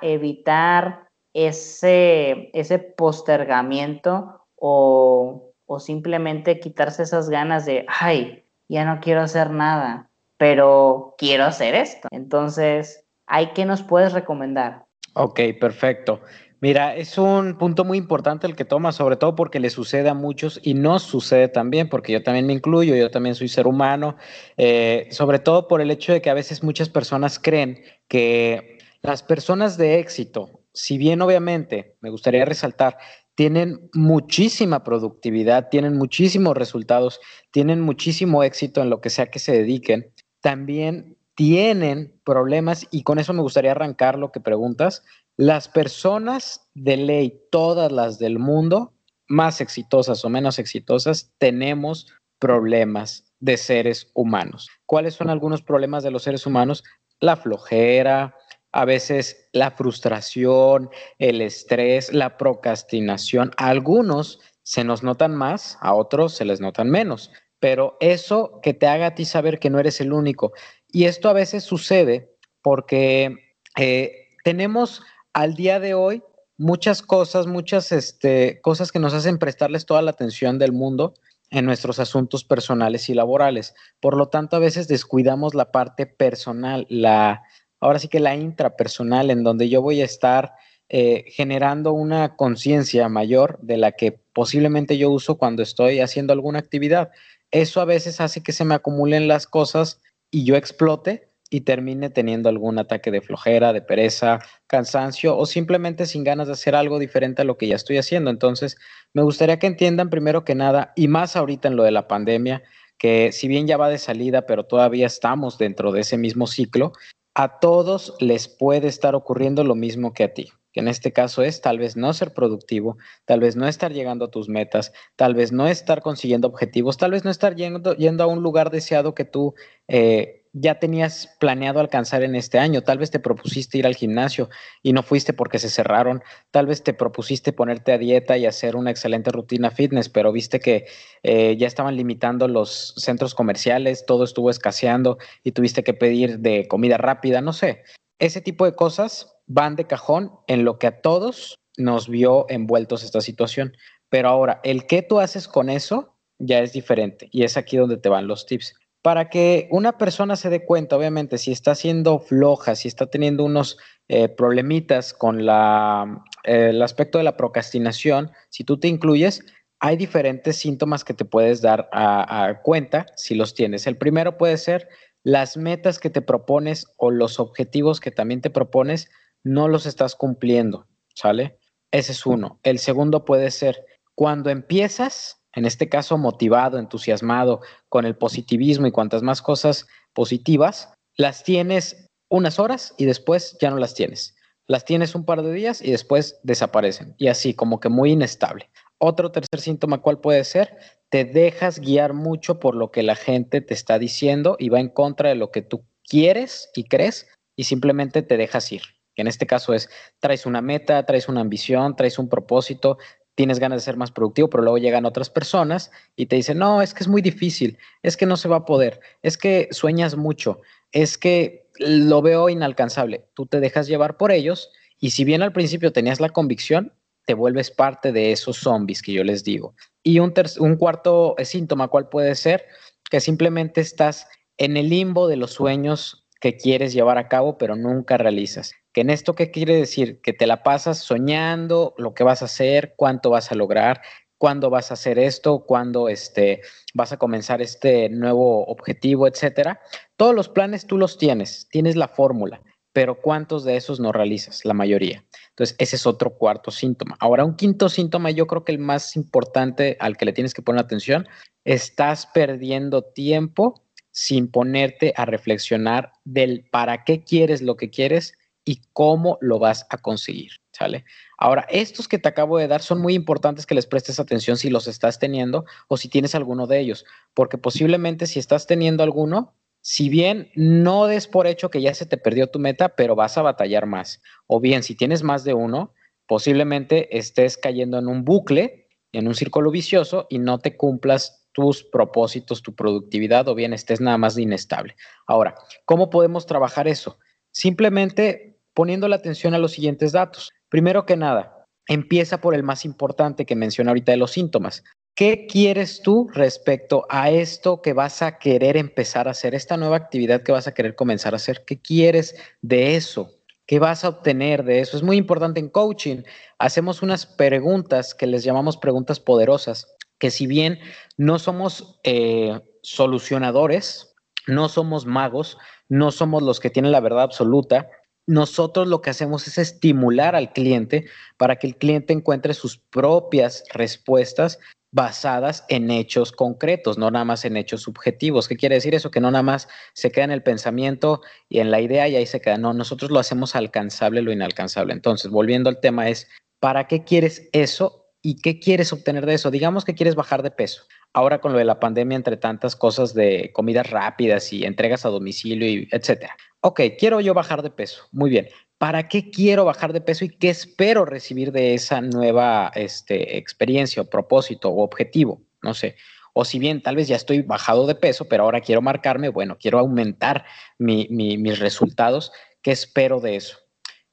evitar 0.00 1.08
ese, 1.34 2.50
ese 2.54 2.78
postergamiento 2.78 4.46
o, 4.56 5.52
o 5.66 5.78
simplemente 5.78 6.58
quitarse 6.58 7.02
esas 7.02 7.28
ganas 7.28 7.66
de, 7.66 7.84
ay, 7.86 8.46
ya 8.68 8.86
no 8.86 9.00
quiero 9.00 9.20
hacer 9.20 9.50
nada, 9.50 10.08
pero 10.38 11.14
quiero 11.18 11.44
hacer 11.44 11.74
esto? 11.74 12.08
Entonces, 12.10 13.05
¿hay 13.26 13.48
qué 13.54 13.64
nos 13.64 13.82
puedes 13.82 14.12
recomendar? 14.12 14.86
Ok, 15.14 15.40
perfecto. 15.60 16.20
Mira, 16.60 16.96
es 16.96 17.18
un 17.18 17.58
punto 17.58 17.84
muy 17.84 17.98
importante 17.98 18.46
el 18.46 18.56
que 18.56 18.64
toma, 18.64 18.90
sobre 18.92 19.16
todo 19.16 19.34
porque 19.34 19.60
le 19.60 19.68
sucede 19.68 20.08
a 20.08 20.14
muchos 20.14 20.58
y 20.62 20.72
no 20.72 20.98
sucede 20.98 21.48
también, 21.48 21.88
porque 21.88 22.12
yo 22.12 22.22
también 22.22 22.46
me 22.46 22.54
incluyo, 22.54 22.96
yo 22.96 23.10
también 23.10 23.34
soy 23.34 23.48
ser 23.48 23.66
humano, 23.66 24.16
eh, 24.56 25.06
sobre 25.10 25.38
todo 25.38 25.68
por 25.68 25.82
el 25.82 25.90
hecho 25.90 26.12
de 26.12 26.22
que 26.22 26.30
a 26.30 26.34
veces 26.34 26.62
muchas 26.62 26.88
personas 26.88 27.38
creen 27.38 27.82
que 28.08 28.78
las 29.02 29.22
personas 29.22 29.76
de 29.76 29.98
éxito, 29.98 30.60
si 30.72 30.96
bien 30.96 31.20
obviamente 31.20 31.96
me 32.00 32.08
gustaría 32.08 32.44
resaltar, 32.46 32.96
tienen 33.34 33.90
muchísima 33.92 34.82
productividad, 34.82 35.68
tienen 35.68 35.98
muchísimos 35.98 36.56
resultados, 36.56 37.20
tienen 37.50 37.82
muchísimo 37.82 38.42
éxito 38.42 38.80
en 38.80 38.88
lo 38.88 39.02
que 39.02 39.10
sea 39.10 39.26
que 39.26 39.38
se 39.38 39.52
dediquen, 39.52 40.10
también 40.40 41.15
tienen 41.36 42.18
problemas 42.24 42.88
y 42.90 43.04
con 43.04 43.20
eso 43.20 43.32
me 43.32 43.42
gustaría 43.42 43.70
arrancar 43.70 44.18
lo 44.18 44.32
que 44.32 44.40
preguntas, 44.40 45.04
las 45.36 45.68
personas 45.68 46.68
de 46.74 46.96
ley, 46.96 47.40
todas 47.52 47.92
las 47.92 48.18
del 48.18 48.38
mundo, 48.38 48.94
más 49.28 49.60
exitosas 49.60 50.24
o 50.24 50.30
menos 50.30 50.58
exitosas, 50.58 51.32
tenemos 51.38 52.08
problemas 52.38 53.32
de 53.38 53.56
seres 53.58 54.10
humanos. 54.14 54.68
¿Cuáles 54.86 55.14
son 55.14 55.30
algunos 55.30 55.62
problemas 55.62 56.02
de 56.02 56.10
los 56.10 56.22
seres 56.22 56.46
humanos? 56.46 56.82
La 57.20 57.36
flojera, 57.36 58.34
a 58.72 58.84
veces 58.84 59.48
la 59.52 59.70
frustración, 59.70 60.90
el 61.18 61.42
estrés, 61.42 62.12
la 62.12 62.38
procrastinación. 62.38 63.50
Algunos 63.58 64.40
se 64.62 64.84
nos 64.84 65.02
notan 65.02 65.34
más, 65.34 65.78
a 65.80 65.94
otros 65.94 66.34
se 66.34 66.44
les 66.44 66.60
notan 66.60 66.90
menos, 66.90 67.30
pero 67.60 67.96
eso 68.00 68.60
que 68.62 68.74
te 68.74 68.86
haga 68.86 69.08
a 69.08 69.14
ti 69.14 69.24
saber 69.24 69.58
que 69.58 69.70
no 69.70 69.78
eres 69.78 70.00
el 70.00 70.12
único. 70.12 70.52
Y 70.96 71.04
esto 71.04 71.28
a 71.28 71.34
veces 71.34 71.62
sucede 71.62 72.34
porque 72.62 73.36
eh, 73.78 74.28
tenemos 74.44 75.02
al 75.34 75.54
día 75.54 75.78
de 75.78 75.92
hoy 75.92 76.22
muchas 76.56 77.02
cosas, 77.02 77.46
muchas 77.46 77.92
este, 77.92 78.62
cosas 78.62 78.92
que 78.92 78.98
nos 78.98 79.12
hacen 79.12 79.36
prestarles 79.36 79.84
toda 79.84 80.00
la 80.00 80.12
atención 80.12 80.58
del 80.58 80.72
mundo 80.72 81.12
en 81.50 81.66
nuestros 81.66 81.98
asuntos 81.98 82.44
personales 82.44 83.10
y 83.10 83.14
laborales. 83.14 83.74
Por 84.00 84.16
lo 84.16 84.28
tanto, 84.28 84.56
a 84.56 84.58
veces 84.58 84.88
descuidamos 84.88 85.54
la 85.54 85.70
parte 85.70 86.06
personal, 86.06 86.86
la, 86.88 87.42
ahora 87.78 87.98
sí 87.98 88.08
que 88.08 88.18
la 88.18 88.34
intrapersonal, 88.34 89.30
en 89.30 89.44
donde 89.44 89.68
yo 89.68 89.82
voy 89.82 90.00
a 90.00 90.06
estar 90.06 90.54
eh, 90.88 91.24
generando 91.28 91.92
una 91.92 92.36
conciencia 92.36 93.10
mayor 93.10 93.58
de 93.60 93.76
la 93.76 93.92
que 93.92 94.12
posiblemente 94.32 94.96
yo 94.96 95.10
uso 95.10 95.36
cuando 95.36 95.62
estoy 95.62 96.00
haciendo 96.00 96.32
alguna 96.32 96.58
actividad. 96.58 97.10
Eso 97.50 97.82
a 97.82 97.84
veces 97.84 98.18
hace 98.22 98.42
que 98.42 98.52
se 98.52 98.64
me 98.64 98.74
acumulen 98.74 99.28
las 99.28 99.46
cosas 99.46 100.00
y 100.36 100.44
yo 100.44 100.54
explote 100.54 101.30
y 101.48 101.62
termine 101.62 102.10
teniendo 102.10 102.50
algún 102.50 102.78
ataque 102.78 103.10
de 103.10 103.22
flojera, 103.22 103.72
de 103.72 103.80
pereza, 103.80 104.38
cansancio 104.66 105.34
o 105.34 105.46
simplemente 105.46 106.04
sin 106.04 106.24
ganas 106.24 106.48
de 106.48 106.52
hacer 106.52 106.74
algo 106.74 106.98
diferente 106.98 107.40
a 107.40 107.46
lo 107.46 107.56
que 107.56 107.68
ya 107.68 107.74
estoy 107.74 107.96
haciendo. 107.96 108.28
Entonces, 108.28 108.76
me 109.14 109.22
gustaría 109.22 109.58
que 109.58 109.66
entiendan 109.66 110.10
primero 110.10 110.44
que 110.44 110.54
nada, 110.54 110.92
y 110.94 111.08
más 111.08 111.36
ahorita 111.36 111.68
en 111.68 111.76
lo 111.76 111.84
de 111.84 111.90
la 111.90 112.06
pandemia, 112.06 112.62
que 112.98 113.32
si 113.32 113.48
bien 113.48 113.66
ya 113.66 113.78
va 113.78 113.88
de 113.88 113.96
salida, 113.96 114.44
pero 114.44 114.64
todavía 114.64 115.06
estamos 115.06 115.56
dentro 115.56 115.90
de 115.90 116.02
ese 116.02 116.18
mismo 116.18 116.46
ciclo, 116.46 116.92
a 117.34 117.58
todos 117.58 118.14
les 118.20 118.46
puede 118.46 118.88
estar 118.88 119.14
ocurriendo 119.14 119.64
lo 119.64 119.74
mismo 119.74 120.12
que 120.12 120.24
a 120.24 120.34
ti 120.34 120.52
que 120.76 120.80
en 120.80 120.88
este 120.88 121.10
caso 121.10 121.42
es 121.42 121.62
tal 121.62 121.78
vez 121.78 121.96
no 121.96 122.12
ser 122.12 122.34
productivo, 122.34 122.98
tal 123.24 123.40
vez 123.40 123.56
no 123.56 123.66
estar 123.66 123.94
llegando 123.94 124.26
a 124.26 124.30
tus 124.30 124.50
metas, 124.50 124.92
tal 125.16 125.34
vez 125.34 125.50
no 125.50 125.66
estar 125.66 126.02
consiguiendo 126.02 126.48
objetivos, 126.48 126.98
tal 126.98 127.12
vez 127.12 127.24
no 127.24 127.30
estar 127.30 127.56
yendo, 127.56 127.96
yendo 127.96 128.22
a 128.22 128.26
un 128.26 128.42
lugar 128.42 128.70
deseado 128.70 129.14
que 129.14 129.24
tú 129.24 129.54
eh, 129.88 130.44
ya 130.52 130.78
tenías 130.78 131.34
planeado 131.40 131.80
alcanzar 131.80 132.22
en 132.24 132.34
este 132.34 132.58
año. 132.58 132.82
Tal 132.82 132.98
vez 132.98 133.10
te 133.10 133.18
propusiste 133.18 133.78
ir 133.78 133.86
al 133.86 133.94
gimnasio 133.94 134.50
y 134.82 134.92
no 134.92 135.02
fuiste 135.02 135.32
porque 135.32 135.58
se 135.58 135.70
cerraron. 135.70 136.22
Tal 136.50 136.66
vez 136.66 136.82
te 136.82 136.92
propusiste 136.92 137.54
ponerte 137.54 137.92
a 137.92 137.98
dieta 137.98 138.36
y 138.36 138.44
hacer 138.44 138.76
una 138.76 138.90
excelente 138.90 139.30
rutina 139.30 139.70
fitness, 139.70 140.10
pero 140.10 140.30
viste 140.30 140.60
que 140.60 140.84
eh, 141.22 141.56
ya 141.56 141.66
estaban 141.66 141.96
limitando 141.96 142.48
los 142.48 142.92
centros 142.98 143.34
comerciales, 143.34 144.04
todo 144.04 144.24
estuvo 144.24 144.50
escaseando 144.50 145.16
y 145.42 145.52
tuviste 145.52 145.82
que 145.82 145.94
pedir 145.94 146.40
de 146.40 146.68
comida 146.68 146.98
rápida, 146.98 147.40
no 147.40 147.54
sé. 147.54 147.82
Ese 148.18 148.42
tipo 148.42 148.66
de 148.66 148.74
cosas 148.74 149.35
van 149.46 149.76
de 149.76 149.86
cajón 149.86 150.32
en 150.46 150.64
lo 150.64 150.78
que 150.78 150.88
a 150.88 151.00
todos 151.00 151.58
nos 151.76 152.08
vio 152.08 152.46
envueltos 152.48 153.02
esta 153.02 153.20
situación. 153.20 153.76
Pero 154.08 154.28
ahora, 154.28 154.60
el 154.64 154.86
qué 154.86 155.02
tú 155.02 155.20
haces 155.20 155.48
con 155.48 155.68
eso 155.70 156.16
ya 156.38 156.60
es 156.60 156.72
diferente 156.72 157.28
y 157.32 157.44
es 157.44 157.56
aquí 157.56 157.76
donde 157.76 157.96
te 157.96 158.08
van 158.08 158.26
los 158.26 158.46
tips 158.46 158.74
para 159.06 159.30
que 159.30 159.68
una 159.70 159.98
persona 159.98 160.34
se 160.34 160.50
dé 160.50 160.64
cuenta, 160.64 160.96
obviamente, 160.96 161.38
si 161.38 161.52
está 161.52 161.76
siendo 161.76 162.18
floja, 162.18 162.74
si 162.74 162.88
está 162.88 163.06
teniendo 163.06 163.44
unos 163.44 163.78
eh, 164.08 164.28
problemitas 164.28 165.14
con 165.14 165.46
la, 165.46 166.24
eh, 166.42 166.70
el 166.70 166.82
aspecto 166.82 167.18
de 167.18 167.22
la 167.22 167.36
procrastinación, 167.36 168.32
si 168.48 168.64
tú 168.64 168.80
te 168.80 168.88
incluyes, 168.88 169.44
hay 169.78 169.96
diferentes 169.96 170.56
síntomas 170.56 171.04
que 171.04 171.14
te 171.14 171.24
puedes 171.24 171.62
dar 171.62 171.88
a, 171.92 172.60
cuenta 172.64 173.06
si 173.14 173.36
los 173.36 173.54
tienes. 173.54 173.86
El 173.86 173.96
primero 173.96 174.38
puede 174.38 174.56
ser 174.56 174.88
las 175.22 175.56
metas 175.56 176.00
que 176.00 176.10
te 176.10 176.20
propones 176.20 176.86
o 176.96 177.12
los 177.12 177.38
objetivos 177.38 178.00
que 178.00 178.10
también 178.10 178.40
te 178.40 178.50
propones, 178.50 179.08
no 179.46 179.68
los 179.68 179.86
estás 179.86 180.16
cumpliendo, 180.16 180.86
¿sale? 181.14 181.58
Ese 181.92 182.12
es 182.12 182.26
uno. 182.26 182.58
El 182.64 182.78
segundo 182.78 183.24
puede 183.24 183.50
ser 183.50 183.84
cuando 184.14 184.50
empiezas 184.50 185.40
en 185.56 185.64
este 185.64 185.88
caso 185.88 186.18
motivado, 186.18 186.78
entusiasmado 186.78 187.62
con 187.88 188.04
el 188.04 188.14
positivismo 188.14 188.86
y 188.86 188.92
cuantas 188.92 189.22
más 189.22 189.40
cosas 189.40 189.86
positivas, 190.12 190.92
las 191.16 191.44
tienes 191.44 192.08
unas 192.28 192.58
horas 192.58 192.94
y 192.98 193.06
después 193.06 193.56
ya 193.58 193.70
no 193.70 193.78
las 193.78 193.94
tienes. 193.94 194.36
Las 194.68 194.84
tienes 194.84 195.14
un 195.14 195.24
par 195.24 195.42
de 195.42 195.52
días 195.52 195.80
y 195.80 195.92
después 195.92 196.38
desaparecen. 196.42 197.14
Y 197.16 197.28
así, 197.28 197.54
como 197.54 197.80
que 197.80 197.88
muy 197.88 198.12
inestable. 198.12 198.68
Otro 198.98 199.32
tercer 199.32 199.60
síntoma, 199.60 200.02
¿cuál 200.02 200.20
puede 200.20 200.44
ser? 200.44 200.76
Te 201.08 201.24
dejas 201.24 201.78
guiar 201.78 202.12
mucho 202.12 202.60
por 202.60 202.74
lo 202.74 202.90
que 202.90 203.02
la 203.02 203.16
gente 203.16 203.60
te 203.62 203.72
está 203.72 203.98
diciendo 203.98 204.56
y 204.58 204.68
va 204.68 204.80
en 204.80 204.88
contra 204.90 205.30
de 205.30 205.36
lo 205.36 205.50
que 205.50 205.62
tú 205.62 205.86
quieres 206.06 206.68
y 206.74 206.84
crees 206.84 207.28
y 207.56 207.64
simplemente 207.64 208.22
te 208.22 208.36
dejas 208.36 208.70
ir. 208.72 208.82
Que 209.16 209.22
en 209.22 209.28
este 209.28 209.46
caso 209.46 209.74
es, 209.74 209.90
traes 210.20 210.46
una 210.46 210.60
meta, 210.60 211.04
traes 211.04 211.28
una 211.28 211.40
ambición, 211.40 211.96
traes 211.96 212.20
un 212.20 212.28
propósito, 212.28 212.98
tienes 213.34 213.58
ganas 213.58 213.80
de 213.80 213.84
ser 213.84 213.96
más 213.96 214.12
productivo, 214.12 214.48
pero 214.48 214.62
luego 214.62 214.78
llegan 214.78 215.06
otras 215.06 215.30
personas 215.30 215.90
y 216.14 216.26
te 216.26 216.36
dicen, 216.36 216.58
no, 216.58 216.82
es 216.82 216.94
que 216.94 217.02
es 217.02 217.08
muy 217.08 217.22
difícil, 217.22 217.78
es 218.02 218.16
que 218.16 218.26
no 218.26 218.36
se 218.36 218.48
va 218.48 218.56
a 218.56 218.64
poder, 218.64 219.00
es 219.22 219.36
que 219.36 219.68
sueñas 219.72 220.16
mucho, 220.16 220.60
es 220.92 221.18
que 221.18 221.68
lo 221.78 222.22
veo 222.22 222.48
inalcanzable. 222.48 223.26
Tú 223.34 223.46
te 223.46 223.60
dejas 223.60 223.86
llevar 223.88 224.16
por 224.16 224.32
ellos 224.32 224.70
y 224.98 225.10
si 225.10 225.24
bien 225.24 225.42
al 225.42 225.52
principio 225.52 225.92
tenías 225.92 226.20
la 226.20 226.30
convicción, 226.30 226.92
te 227.26 227.34
vuelves 227.34 227.70
parte 227.70 228.12
de 228.12 228.32
esos 228.32 228.58
zombies 228.58 229.02
que 229.02 229.12
yo 229.12 229.24
les 229.24 229.44
digo. 229.44 229.74
Y 230.02 230.20
un, 230.20 230.32
un 230.60 230.76
cuarto 230.76 231.34
síntoma, 231.42 231.88
¿cuál 231.88 232.08
puede 232.08 232.34
ser? 232.36 232.64
Que 233.10 233.20
simplemente 233.20 233.80
estás 233.80 234.28
en 234.56 234.76
el 234.76 234.88
limbo 234.88 235.28
de 235.28 235.36
los 235.36 235.52
sueños 235.52 236.26
que 236.40 236.56
quieres 236.56 236.92
llevar 236.92 237.18
a 237.18 237.28
cabo, 237.28 237.58
pero 237.58 237.76
nunca 237.76 238.16
realizas. 238.16 238.72
¿Que 238.96 239.02
en 239.02 239.10
esto 239.10 239.34
qué 239.34 239.50
quiere 239.50 239.76
decir? 239.76 240.22
Que 240.22 240.32
te 240.32 240.46
la 240.46 240.62
pasas 240.62 241.00
soñando 241.00 241.94
lo 241.98 242.14
que 242.14 242.24
vas 242.24 242.40
a 242.40 242.46
hacer, 242.46 242.94
cuánto 242.96 243.28
vas 243.28 243.52
a 243.52 243.54
lograr, 243.54 244.00
cuándo 244.38 244.70
vas 244.70 244.90
a 244.90 244.94
hacer 244.94 245.18
esto, 245.18 245.66
cuándo 245.66 246.08
este, 246.08 246.62
vas 246.94 247.12
a 247.12 247.18
comenzar 247.18 247.60
este 247.60 248.08
nuevo 248.08 248.64
objetivo, 248.64 249.28
etcétera. 249.28 249.82
Todos 250.16 250.34
los 250.34 250.48
planes 250.48 250.86
tú 250.86 250.96
los 250.96 251.18
tienes, 251.18 251.68
tienes 251.70 251.94
la 251.94 252.08
fórmula, 252.08 252.62
pero 252.94 253.20
¿cuántos 253.20 253.64
de 253.64 253.76
esos 253.76 254.00
no 254.00 254.12
realizas? 254.12 254.64
La 254.64 254.72
mayoría. 254.72 255.22
Entonces, 255.50 255.76
ese 255.78 255.96
es 255.96 256.06
otro 256.06 256.30
cuarto 256.38 256.70
síntoma. 256.70 257.18
Ahora, 257.20 257.44
un 257.44 257.56
quinto 257.56 257.90
síntoma, 257.90 258.30
yo 258.30 258.46
creo 258.46 258.64
que 258.64 258.72
el 258.72 258.78
más 258.78 259.14
importante 259.14 259.98
al 260.00 260.16
que 260.16 260.24
le 260.24 260.32
tienes 260.32 260.54
que 260.54 260.62
poner 260.62 260.82
atención, 260.82 261.28
estás 261.66 262.28
perdiendo 262.28 263.02
tiempo 263.02 263.82
sin 264.10 264.50
ponerte 264.50 265.12
a 265.18 265.26
reflexionar 265.26 266.12
del 266.24 266.66
para 266.70 267.04
qué 267.04 267.22
quieres 267.22 267.60
lo 267.60 267.76
que 267.76 267.90
quieres 267.90 268.32
y 268.66 268.82
cómo 268.92 269.38
lo 269.40 269.58
vas 269.58 269.86
a 269.88 269.96
conseguir. 269.96 270.50
¿sale? 270.76 271.06
Ahora, 271.38 271.66
estos 271.70 272.06
que 272.06 272.18
te 272.18 272.28
acabo 272.28 272.58
de 272.58 272.68
dar 272.68 272.82
son 272.82 273.00
muy 273.00 273.14
importantes 273.14 273.64
que 273.64 273.74
les 273.74 273.86
prestes 273.86 274.20
atención 274.20 274.58
si 274.58 274.68
los 274.68 274.86
estás 274.86 275.18
teniendo 275.18 275.64
o 275.88 275.96
si 275.96 276.08
tienes 276.08 276.34
alguno 276.34 276.66
de 276.66 276.80
ellos, 276.80 277.06
porque 277.32 277.56
posiblemente 277.56 278.26
si 278.26 278.38
estás 278.38 278.66
teniendo 278.66 279.02
alguno, 279.02 279.54
si 279.80 280.08
bien 280.08 280.50
no 280.54 281.06
des 281.06 281.28
por 281.28 281.46
hecho 281.46 281.70
que 281.70 281.80
ya 281.80 281.94
se 281.94 282.06
te 282.06 282.18
perdió 282.18 282.48
tu 282.48 282.58
meta, 282.58 282.90
pero 282.90 283.14
vas 283.14 283.38
a 283.38 283.42
batallar 283.42 283.86
más. 283.86 284.20
O 284.46 284.60
bien, 284.60 284.82
si 284.82 284.94
tienes 284.94 285.22
más 285.22 285.44
de 285.44 285.54
uno, 285.54 285.94
posiblemente 286.26 287.16
estés 287.16 287.56
cayendo 287.56 287.98
en 287.98 288.08
un 288.08 288.24
bucle, 288.24 288.88
en 289.12 289.28
un 289.28 289.34
círculo 289.34 289.70
vicioso 289.70 290.26
y 290.28 290.38
no 290.38 290.58
te 290.58 290.76
cumplas 290.76 291.46
tus 291.52 291.84
propósitos, 291.84 292.62
tu 292.62 292.74
productividad 292.74 293.48
o 293.48 293.54
bien 293.54 293.72
estés 293.72 294.00
nada 294.00 294.18
más 294.18 294.36
inestable. 294.36 294.96
Ahora, 295.26 295.54
¿cómo 295.86 296.10
podemos 296.10 296.44
trabajar 296.44 296.86
eso? 296.86 297.18
Simplemente 297.50 298.55
poniendo 298.76 299.08
la 299.08 299.16
atención 299.16 299.54
a 299.54 299.58
los 299.58 299.72
siguientes 299.72 300.12
datos. 300.12 300.52
Primero 300.68 301.06
que 301.06 301.16
nada, 301.16 301.64
empieza 301.88 302.42
por 302.42 302.54
el 302.54 302.62
más 302.62 302.84
importante 302.84 303.46
que 303.46 303.56
mencioné 303.56 303.90
ahorita 303.90 304.12
de 304.12 304.18
los 304.18 304.32
síntomas. 304.32 304.84
¿Qué 305.16 305.46
quieres 305.46 306.02
tú 306.02 306.28
respecto 306.34 307.06
a 307.08 307.30
esto 307.30 307.80
que 307.80 307.94
vas 307.94 308.20
a 308.20 308.36
querer 308.36 308.76
empezar 308.76 309.28
a 309.28 309.30
hacer, 309.30 309.54
esta 309.54 309.78
nueva 309.78 309.96
actividad 309.96 310.42
que 310.42 310.52
vas 310.52 310.68
a 310.68 310.74
querer 310.74 310.94
comenzar 310.94 311.32
a 311.32 311.36
hacer? 311.36 311.64
¿Qué 311.66 311.80
quieres 311.80 312.36
de 312.60 312.96
eso? 312.96 313.30
¿Qué 313.66 313.78
vas 313.78 314.04
a 314.04 314.10
obtener 314.10 314.62
de 314.62 314.80
eso? 314.80 314.98
Es 314.98 315.02
muy 315.02 315.16
importante 315.16 315.58
en 315.58 315.70
coaching. 315.70 316.24
Hacemos 316.58 317.00
unas 317.00 317.24
preguntas 317.24 318.14
que 318.14 318.26
les 318.26 318.44
llamamos 318.44 318.76
preguntas 318.76 319.20
poderosas, 319.20 319.96
que 320.18 320.30
si 320.30 320.46
bien 320.46 320.80
no 321.16 321.38
somos 321.38 321.98
eh, 322.04 322.60
solucionadores, 322.82 324.14
no 324.46 324.68
somos 324.68 325.06
magos, 325.06 325.56
no 325.88 326.10
somos 326.10 326.42
los 326.42 326.60
que 326.60 326.70
tienen 326.70 326.92
la 326.92 327.00
verdad 327.00 327.22
absoluta, 327.22 327.88
nosotros 328.26 328.88
lo 328.88 329.00
que 329.00 329.10
hacemos 329.10 329.46
es 329.46 329.58
estimular 329.58 330.34
al 330.34 330.52
cliente 330.52 331.06
para 331.36 331.56
que 331.56 331.68
el 331.68 331.76
cliente 331.76 332.12
encuentre 332.12 332.54
sus 332.54 332.78
propias 332.78 333.64
respuestas 333.72 334.58
basadas 334.92 335.64
en 335.68 335.90
hechos 335.90 336.32
concretos, 336.32 336.96
no 336.96 337.10
nada 337.10 337.24
más 337.24 337.44
en 337.44 337.56
hechos 337.56 337.82
subjetivos. 337.82 338.48
¿Qué 338.48 338.56
quiere 338.56 338.76
decir 338.76 338.94
eso? 338.94 339.10
Que 339.10 339.20
no 339.20 339.30
nada 339.30 339.42
más 339.42 339.68
se 339.92 340.10
queda 340.10 340.24
en 340.24 340.30
el 340.30 340.42
pensamiento 340.42 341.20
y 341.48 341.58
en 341.60 341.70
la 341.70 341.80
idea 341.80 342.08
y 342.08 342.16
ahí 342.16 342.26
se 342.26 342.40
queda. 342.40 342.56
No, 342.56 342.72
nosotros 342.72 343.10
lo 343.10 343.18
hacemos 343.18 343.54
alcanzable 343.54 344.22
lo 344.22 344.32
inalcanzable. 344.32 344.94
Entonces, 344.94 345.30
volviendo 345.30 345.68
al 345.68 345.80
tema 345.80 346.08
es, 346.08 346.28
¿para 346.60 346.88
qué 346.88 347.04
quieres 347.04 347.48
eso 347.52 348.06
y 348.22 348.40
qué 348.40 348.58
quieres 348.58 348.92
obtener 348.92 349.26
de 349.26 349.34
eso? 349.34 349.50
Digamos 349.50 349.84
que 349.84 349.94
quieres 349.94 350.14
bajar 350.14 350.42
de 350.42 350.50
peso. 350.50 350.84
Ahora 351.12 351.40
con 351.40 351.52
lo 351.52 351.58
de 351.58 351.64
la 351.64 351.78
pandemia, 351.78 352.16
entre 352.16 352.36
tantas 352.36 352.74
cosas 352.74 353.12
de 353.12 353.50
comidas 353.52 353.90
rápidas 353.90 354.52
y 354.52 354.64
entregas 354.64 355.04
a 355.04 355.10
domicilio 355.10 355.68
y 355.68 355.88
etcétera. 355.92 356.36
Ok, 356.60 356.80
quiero 356.98 357.20
yo 357.20 357.34
bajar 357.34 357.62
de 357.62 357.70
peso. 357.70 358.06
Muy 358.12 358.30
bien. 358.30 358.48
¿Para 358.78 359.08
qué 359.08 359.30
quiero 359.30 359.64
bajar 359.64 359.92
de 359.92 360.00
peso 360.00 360.24
y 360.24 360.28
qué 360.28 360.50
espero 360.50 361.04
recibir 361.04 361.50
de 361.50 361.74
esa 361.74 362.00
nueva 362.00 362.70
este, 362.74 363.38
experiencia 363.38 364.02
o 364.02 364.10
propósito 364.10 364.68
o 364.68 364.82
objetivo? 364.82 365.40
No 365.62 365.72
sé. 365.72 365.96
O 366.34 366.44
si 366.44 366.58
bien 366.58 366.82
tal 366.82 366.96
vez 366.96 367.08
ya 367.08 367.16
estoy 367.16 367.40
bajado 367.40 367.86
de 367.86 367.94
peso, 367.94 368.26
pero 368.26 368.42
ahora 368.42 368.60
quiero 368.60 368.82
marcarme, 368.82 369.30
bueno, 369.30 369.56
quiero 369.58 369.78
aumentar 369.78 370.44
mis 370.78 371.58
resultados, 371.58 372.30
¿qué 372.60 372.72
espero 372.72 373.20
de 373.20 373.36
eso? 373.36 373.58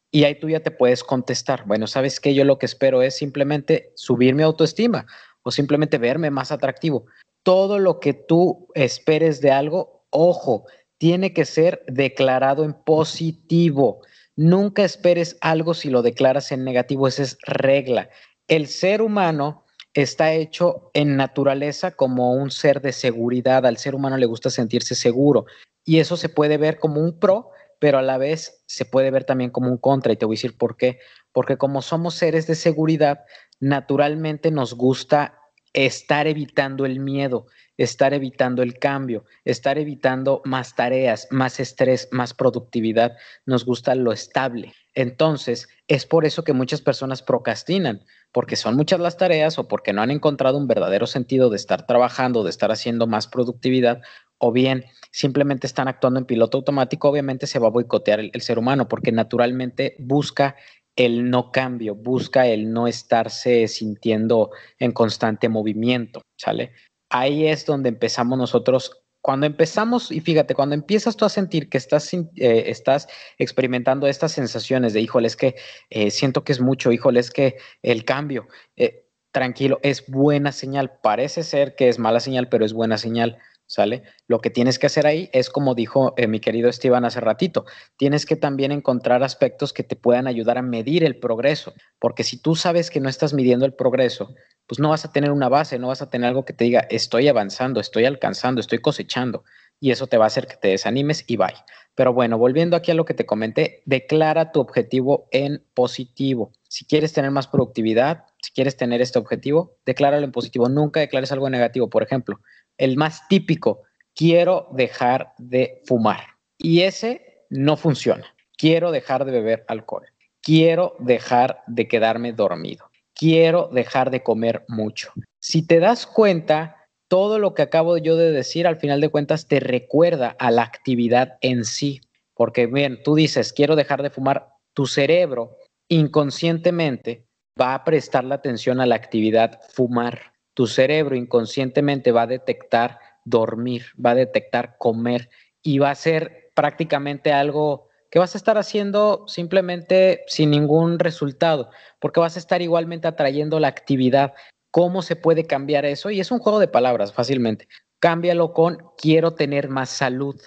Y 0.10 0.24
ahí 0.24 0.40
tú 0.40 0.48
ya 0.48 0.62
te 0.62 0.72
puedes 0.72 1.04
contestar, 1.04 1.66
bueno, 1.66 1.86
¿sabes 1.86 2.22
qué? 2.22 2.34
Yo 2.34 2.46
lo 2.46 2.60
que 2.60 2.66
espero 2.66 3.02
es 3.02 3.18
simplemente 3.18 3.92
subir 3.96 4.36
mi 4.36 4.44
autoestima 4.44 5.06
o 5.42 5.52
simplemente 5.52 5.98
verme 5.98 6.30
más 6.30 6.54
atractivo. 6.54 7.08
Todo 7.44 7.78
lo 7.78 8.00
que 8.00 8.14
tú 8.14 8.70
esperes 8.74 9.42
de 9.42 9.52
algo, 9.52 10.06
ojo, 10.10 10.66
tiene 11.04 11.34
que 11.34 11.44
ser 11.44 11.84
declarado 11.86 12.64
en 12.64 12.72
positivo. 12.72 14.00
Nunca 14.38 14.86
esperes 14.86 15.36
algo 15.42 15.74
si 15.74 15.90
lo 15.90 16.02
declaras 16.02 16.54
en 16.54 16.64
negativo, 16.64 17.10
esa 17.10 17.24
es 17.24 17.38
regla. 17.42 18.10
El 18.48 18.68
ser 18.68 19.02
humano 19.02 19.66
está 19.94 20.32
hecho 20.32 20.92
en 20.94 21.18
naturaleza 21.18 21.92
como 21.92 22.32
un 22.32 22.52
ser 22.52 22.80
de 22.80 22.94
seguridad. 22.94 23.66
Al 23.66 23.76
ser 23.76 23.96
humano 23.96 24.16
le 24.16 24.28
gusta 24.28 24.50
sentirse 24.50 24.96
seguro 24.96 25.44
y 25.84 26.00
eso 26.00 26.16
se 26.16 26.30
puede 26.30 26.58
ver 26.58 26.80
como 26.80 27.02
un 27.02 27.20
pro, 27.20 27.50
pero 27.80 27.98
a 27.98 28.02
la 28.02 28.18
vez 28.18 28.64
se 28.66 28.86
puede 28.86 29.12
ver 29.12 29.26
también 29.26 29.50
como 29.50 29.70
un 29.70 29.80
contra. 29.80 30.14
Y 30.14 30.16
te 30.16 30.26
voy 30.26 30.36
a 30.36 30.38
decir 30.38 30.58
por 30.58 30.78
qué. 30.78 31.00
Porque 31.34 31.58
como 31.58 31.82
somos 31.82 32.14
seres 32.14 32.48
de 32.48 32.56
seguridad, 32.56 33.26
naturalmente 33.60 34.52
nos 34.52 34.74
gusta 34.74 35.38
estar 35.74 36.28
evitando 36.28 36.86
el 36.86 37.02
miedo, 37.02 37.48
estar 37.78 38.14
evitando 38.14 38.62
el 38.62 38.78
cambio, 38.78 39.26
estar 39.46 39.78
evitando 39.78 40.42
más 40.46 40.76
tareas, 40.76 41.28
más 41.32 41.60
estrés, 41.60 42.08
más 42.12 42.34
productividad. 42.34 43.18
Nos 43.46 43.66
gusta 43.66 43.96
lo 43.96 44.12
estable. 44.12 44.74
Entonces, 44.94 45.68
es 45.88 46.06
por 46.06 46.26
eso 46.26 46.44
que 46.44 46.54
muchas 46.54 46.82
personas 46.82 47.24
procrastinan, 47.24 48.04
porque 48.32 48.56
son 48.56 48.76
muchas 48.76 49.00
las 49.00 49.18
tareas 49.18 49.58
o 49.58 49.68
porque 49.68 49.94
no 49.94 50.02
han 50.02 50.12
encontrado 50.12 50.58
un 50.58 50.68
verdadero 50.68 51.08
sentido 51.08 51.50
de 51.50 51.56
estar 51.56 51.86
trabajando, 51.88 52.44
de 52.44 52.52
estar 52.52 52.72
haciendo 52.72 53.08
más 53.08 53.28
productividad, 53.28 54.02
o 54.38 54.52
bien 54.52 54.86
simplemente 55.12 55.68
están 55.68 55.88
actuando 55.88 56.20
en 56.20 56.26
piloto 56.26 56.58
automático, 56.58 57.10
obviamente 57.10 57.48
se 57.48 57.60
va 57.60 57.68
a 57.68 57.72
boicotear 57.72 58.20
el, 58.20 58.42
ser 58.42 58.60
humano 58.60 58.88
porque 58.88 59.12
naturalmente 59.12 59.96
busca 60.00 60.56
el 60.96 61.30
no 61.30 61.52
cambio, 61.52 61.96
busca 61.96 62.46
el 62.48 62.72
no 62.72 62.88
estarse 62.88 63.68
sintiendo 63.68 64.52
en 64.80 64.92
constante 64.92 65.50
movimiento, 65.50 66.22
¿sale? 66.36 66.74
Ahí 67.14 67.48
es 67.48 67.68
donde 67.68 67.90
empezamos 67.90 68.40
nosotros. 68.40 69.04
Cuando 69.22 69.46
empezamos, 69.46 70.12
y 70.12 70.20
fíjate, 70.20 70.56
cuando 70.56 70.74
empiezas 70.74 71.16
tú 71.16 71.26
a 71.26 71.30
sentir 71.30 71.70
que 71.70 71.78
estás, 71.78 72.12
eh, 72.12 72.24
estás 72.66 73.08
experimentando 73.38 74.08
estas 74.08 74.32
sensaciones 74.32 74.94
de, 74.94 75.02
híjole, 75.02 75.28
es 75.28 75.36
que 75.38 75.56
eh, 75.92 76.10
siento 76.10 76.44
que 76.44 76.54
es 76.54 76.60
mucho, 76.60 76.92
híjole, 76.92 77.20
es 77.20 77.30
que 77.30 77.58
el 77.84 78.04
cambio, 78.04 78.48
eh, 78.78 79.06
tranquilo, 79.32 79.80
es 79.84 80.10
buena 80.10 80.52
señal. 80.52 81.00
Parece 81.04 81.44
ser 81.44 81.76
que 81.76 81.88
es 81.88 82.00
mala 82.00 82.20
señal, 82.20 82.50
pero 82.50 82.66
es 82.66 82.74
buena 82.74 82.98
señal 82.98 83.38
¿sale? 83.74 84.04
Lo 84.28 84.40
que 84.40 84.52
tienes 84.52 84.78
que 84.78 84.86
hacer 84.86 85.08
ahí 85.08 85.32
es 85.34 85.50
como 85.50 85.74
dijo 85.74 86.14
eh, 86.16 86.28
mi 86.28 86.40
querido 86.40 86.70
Esteban 86.70 87.06
hace 87.06 87.20
ratito, 87.20 87.66
tienes 87.98 88.28
que 88.28 88.36
también 88.36 88.72
encontrar 88.72 89.24
aspectos 89.24 89.74
que 89.74 89.82
te 89.82 89.96
puedan 89.96 90.28
ayudar 90.28 90.60
a 90.60 90.62
medir 90.62 91.04
el 91.04 91.18
progreso, 91.18 91.74
porque 91.98 92.24
si 92.24 92.38
tú 92.40 92.56
sabes 92.56 92.92
que 92.92 93.00
no 93.00 93.10
estás 93.10 93.34
midiendo 93.34 93.66
el 93.66 93.74
progreso, 93.74 94.36
pues 94.68 94.80
no 94.80 94.90
vas 94.90 95.06
a 95.06 95.12
tener 95.12 95.32
una 95.32 95.50
base, 95.50 95.80
no 95.80 95.88
vas 95.88 96.04
a 96.04 96.10
tener 96.12 96.28
algo 96.28 96.46
que 96.46 96.54
te 96.54 96.66
diga, 96.66 96.82
estoy 96.92 97.28
avanzando, 97.28 97.80
estoy 97.80 98.06
alcanzando, 98.06 98.62
estoy 98.62 98.78
cosechando, 98.78 99.44
y 99.80 99.90
eso 99.90 100.06
te 100.06 100.18
va 100.18 100.26
a 100.26 100.28
hacer 100.28 100.46
que 100.46 100.56
te 100.56 100.68
desanimes 100.68 101.26
y 101.26 101.38
vaya. 101.38 101.66
Pero 101.96 102.14
bueno, 102.14 102.38
volviendo 102.38 102.78
aquí 102.78 102.92
a 102.92 102.96
lo 102.96 103.06
que 103.06 103.16
te 103.16 103.26
comenté, 103.26 103.82
declara 103.86 104.52
tu 104.52 104.60
objetivo 104.60 105.28
en 105.32 105.66
positivo. 105.74 106.52
Si 106.68 106.86
quieres 106.86 107.12
tener 107.12 107.32
más 107.32 107.48
productividad, 107.48 108.26
si 108.44 108.52
quieres 108.52 108.76
tener 108.76 109.02
este 109.02 109.20
objetivo, 109.20 109.78
decláralo 109.86 110.26
en 110.26 110.34
positivo. 110.34 110.68
Nunca 110.68 111.00
declares 111.00 111.32
algo 111.32 111.50
negativo. 111.50 111.90
Por 111.90 112.04
ejemplo, 112.04 112.42
el 112.78 112.98
más 112.98 113.26
típico, 113.30 113.84
quiero 114.14 114.68
dejar 114.74 115.32
de 115.38 115.82
fumar. 115.86 116.26
Y 116.58 116.82
ese 116.82 117.46
no 117.50 117.78
funciona. 117.78 118.36
Quiero 118.58 118.92
dejar 118.92 119.24
de 119.24 119.32
beber 119.32 119.64
alcohol. 119.70 120.08
Quiero 120.42 120.98
dejar 121.00 121.62
de 121.68 121.88
quedarme 121.88 122.34
dormido. 122.34 122.90
Quiero 123.16 123.70
dejar 123.72 124.12
de 124.12 124.24
comer 124.24 124.66
mucho. 124.68 125.14
Si 125.40 125.66
te 125.66 125.80
das 125.80 126.06
cuenta, 126.06 126.76
todo 127.08 127.40
lo 127.40 127.54
que 127.54 127.62
acabo 127.62 127.98
yo 127.98 128.18
de 128.18 128.32
decir, 128.32 128.68
al 128.68 128.76
final 128.76 129.00
de 129.00 129.08
cuentas, 129.08 129.48
te 129.48 129.62
recuerda 129.62 130.36
a 130.38 130.52
la 130.52 130.64
actividad 130.64 131.38
en 131.40 131.64
sí. 131.64 132.02
Porque 132.34 132.66
bien, 132.66 133.00
tú 133.04 133.16
dices, 133.16 133.54
quiero 133.54 133.78
dejar 133.78 134.04
de 134.04 134.10
fumar, 134.10 134.50
tu 134.74 134.86
cerebro 134.86 135.56
inconscientemente 135.88 137.26
va 137.60 137.76
a 137.76 137.84
prestar 137.84 138.24
la 138.24 138.36
atención 138.36 138.80
a 138.82 138.86
la 138.86 138.96
actividad 138.96 139.60
fumar 139.70 140.34
tu 140.54 140.68
cerebro 140.68 141.16
inconscientemente 141.16 142.12
va 142.12 142.24
a 142.24 142.28
detectar 142.28 143.00
dormir, 143.26 143.86
va 144.04 144.12
a 144.12 144.16
detectar 144.16 144.78
comer 144.78 145.30
y 145.62 145.80
va 145.80 145.92
a 145.92 145.96
ser 145.96 146.52
prácticamente 146.54 147.32
algo 147.32 147.88
que 148.12 148.20
vas 148.20 148.36
a 148.36 148.38
estar 148.38 148.58
haciendo 148.58 149.26
simplemente 149.28 150.24
sin 150.28 150.52
ningún 150.52 151.00
resultado, 151.00 151.72
porque 152.00 152.20
vas 152.20 152.36
a 152.36 152.40
estar 152.40 152.62
igualmente 152.62 153.08
atrayendo 153.08 153.60
la 153.60 153.70
actividad. 153.70 154.34
¿Cómo 154.70 155.02
se 155.02 155.16
puede 155.16 155.46
cambiar 155.46 155.86
eso? 155.86 156.12
Y 156.12 156.20
es 156.20 156.30
un 156.30 156.40
juego 156.40 156.60
de 156.60 156.68
palabras 156.68 157.12
fácilmente. 157.12 157.68
Cámbialo 158.00 158.54
con 158.54 158.78
quiero 158.98 159.34
tener 159.34 159.70
más 159.70 159.90
salud. 159.90 160.40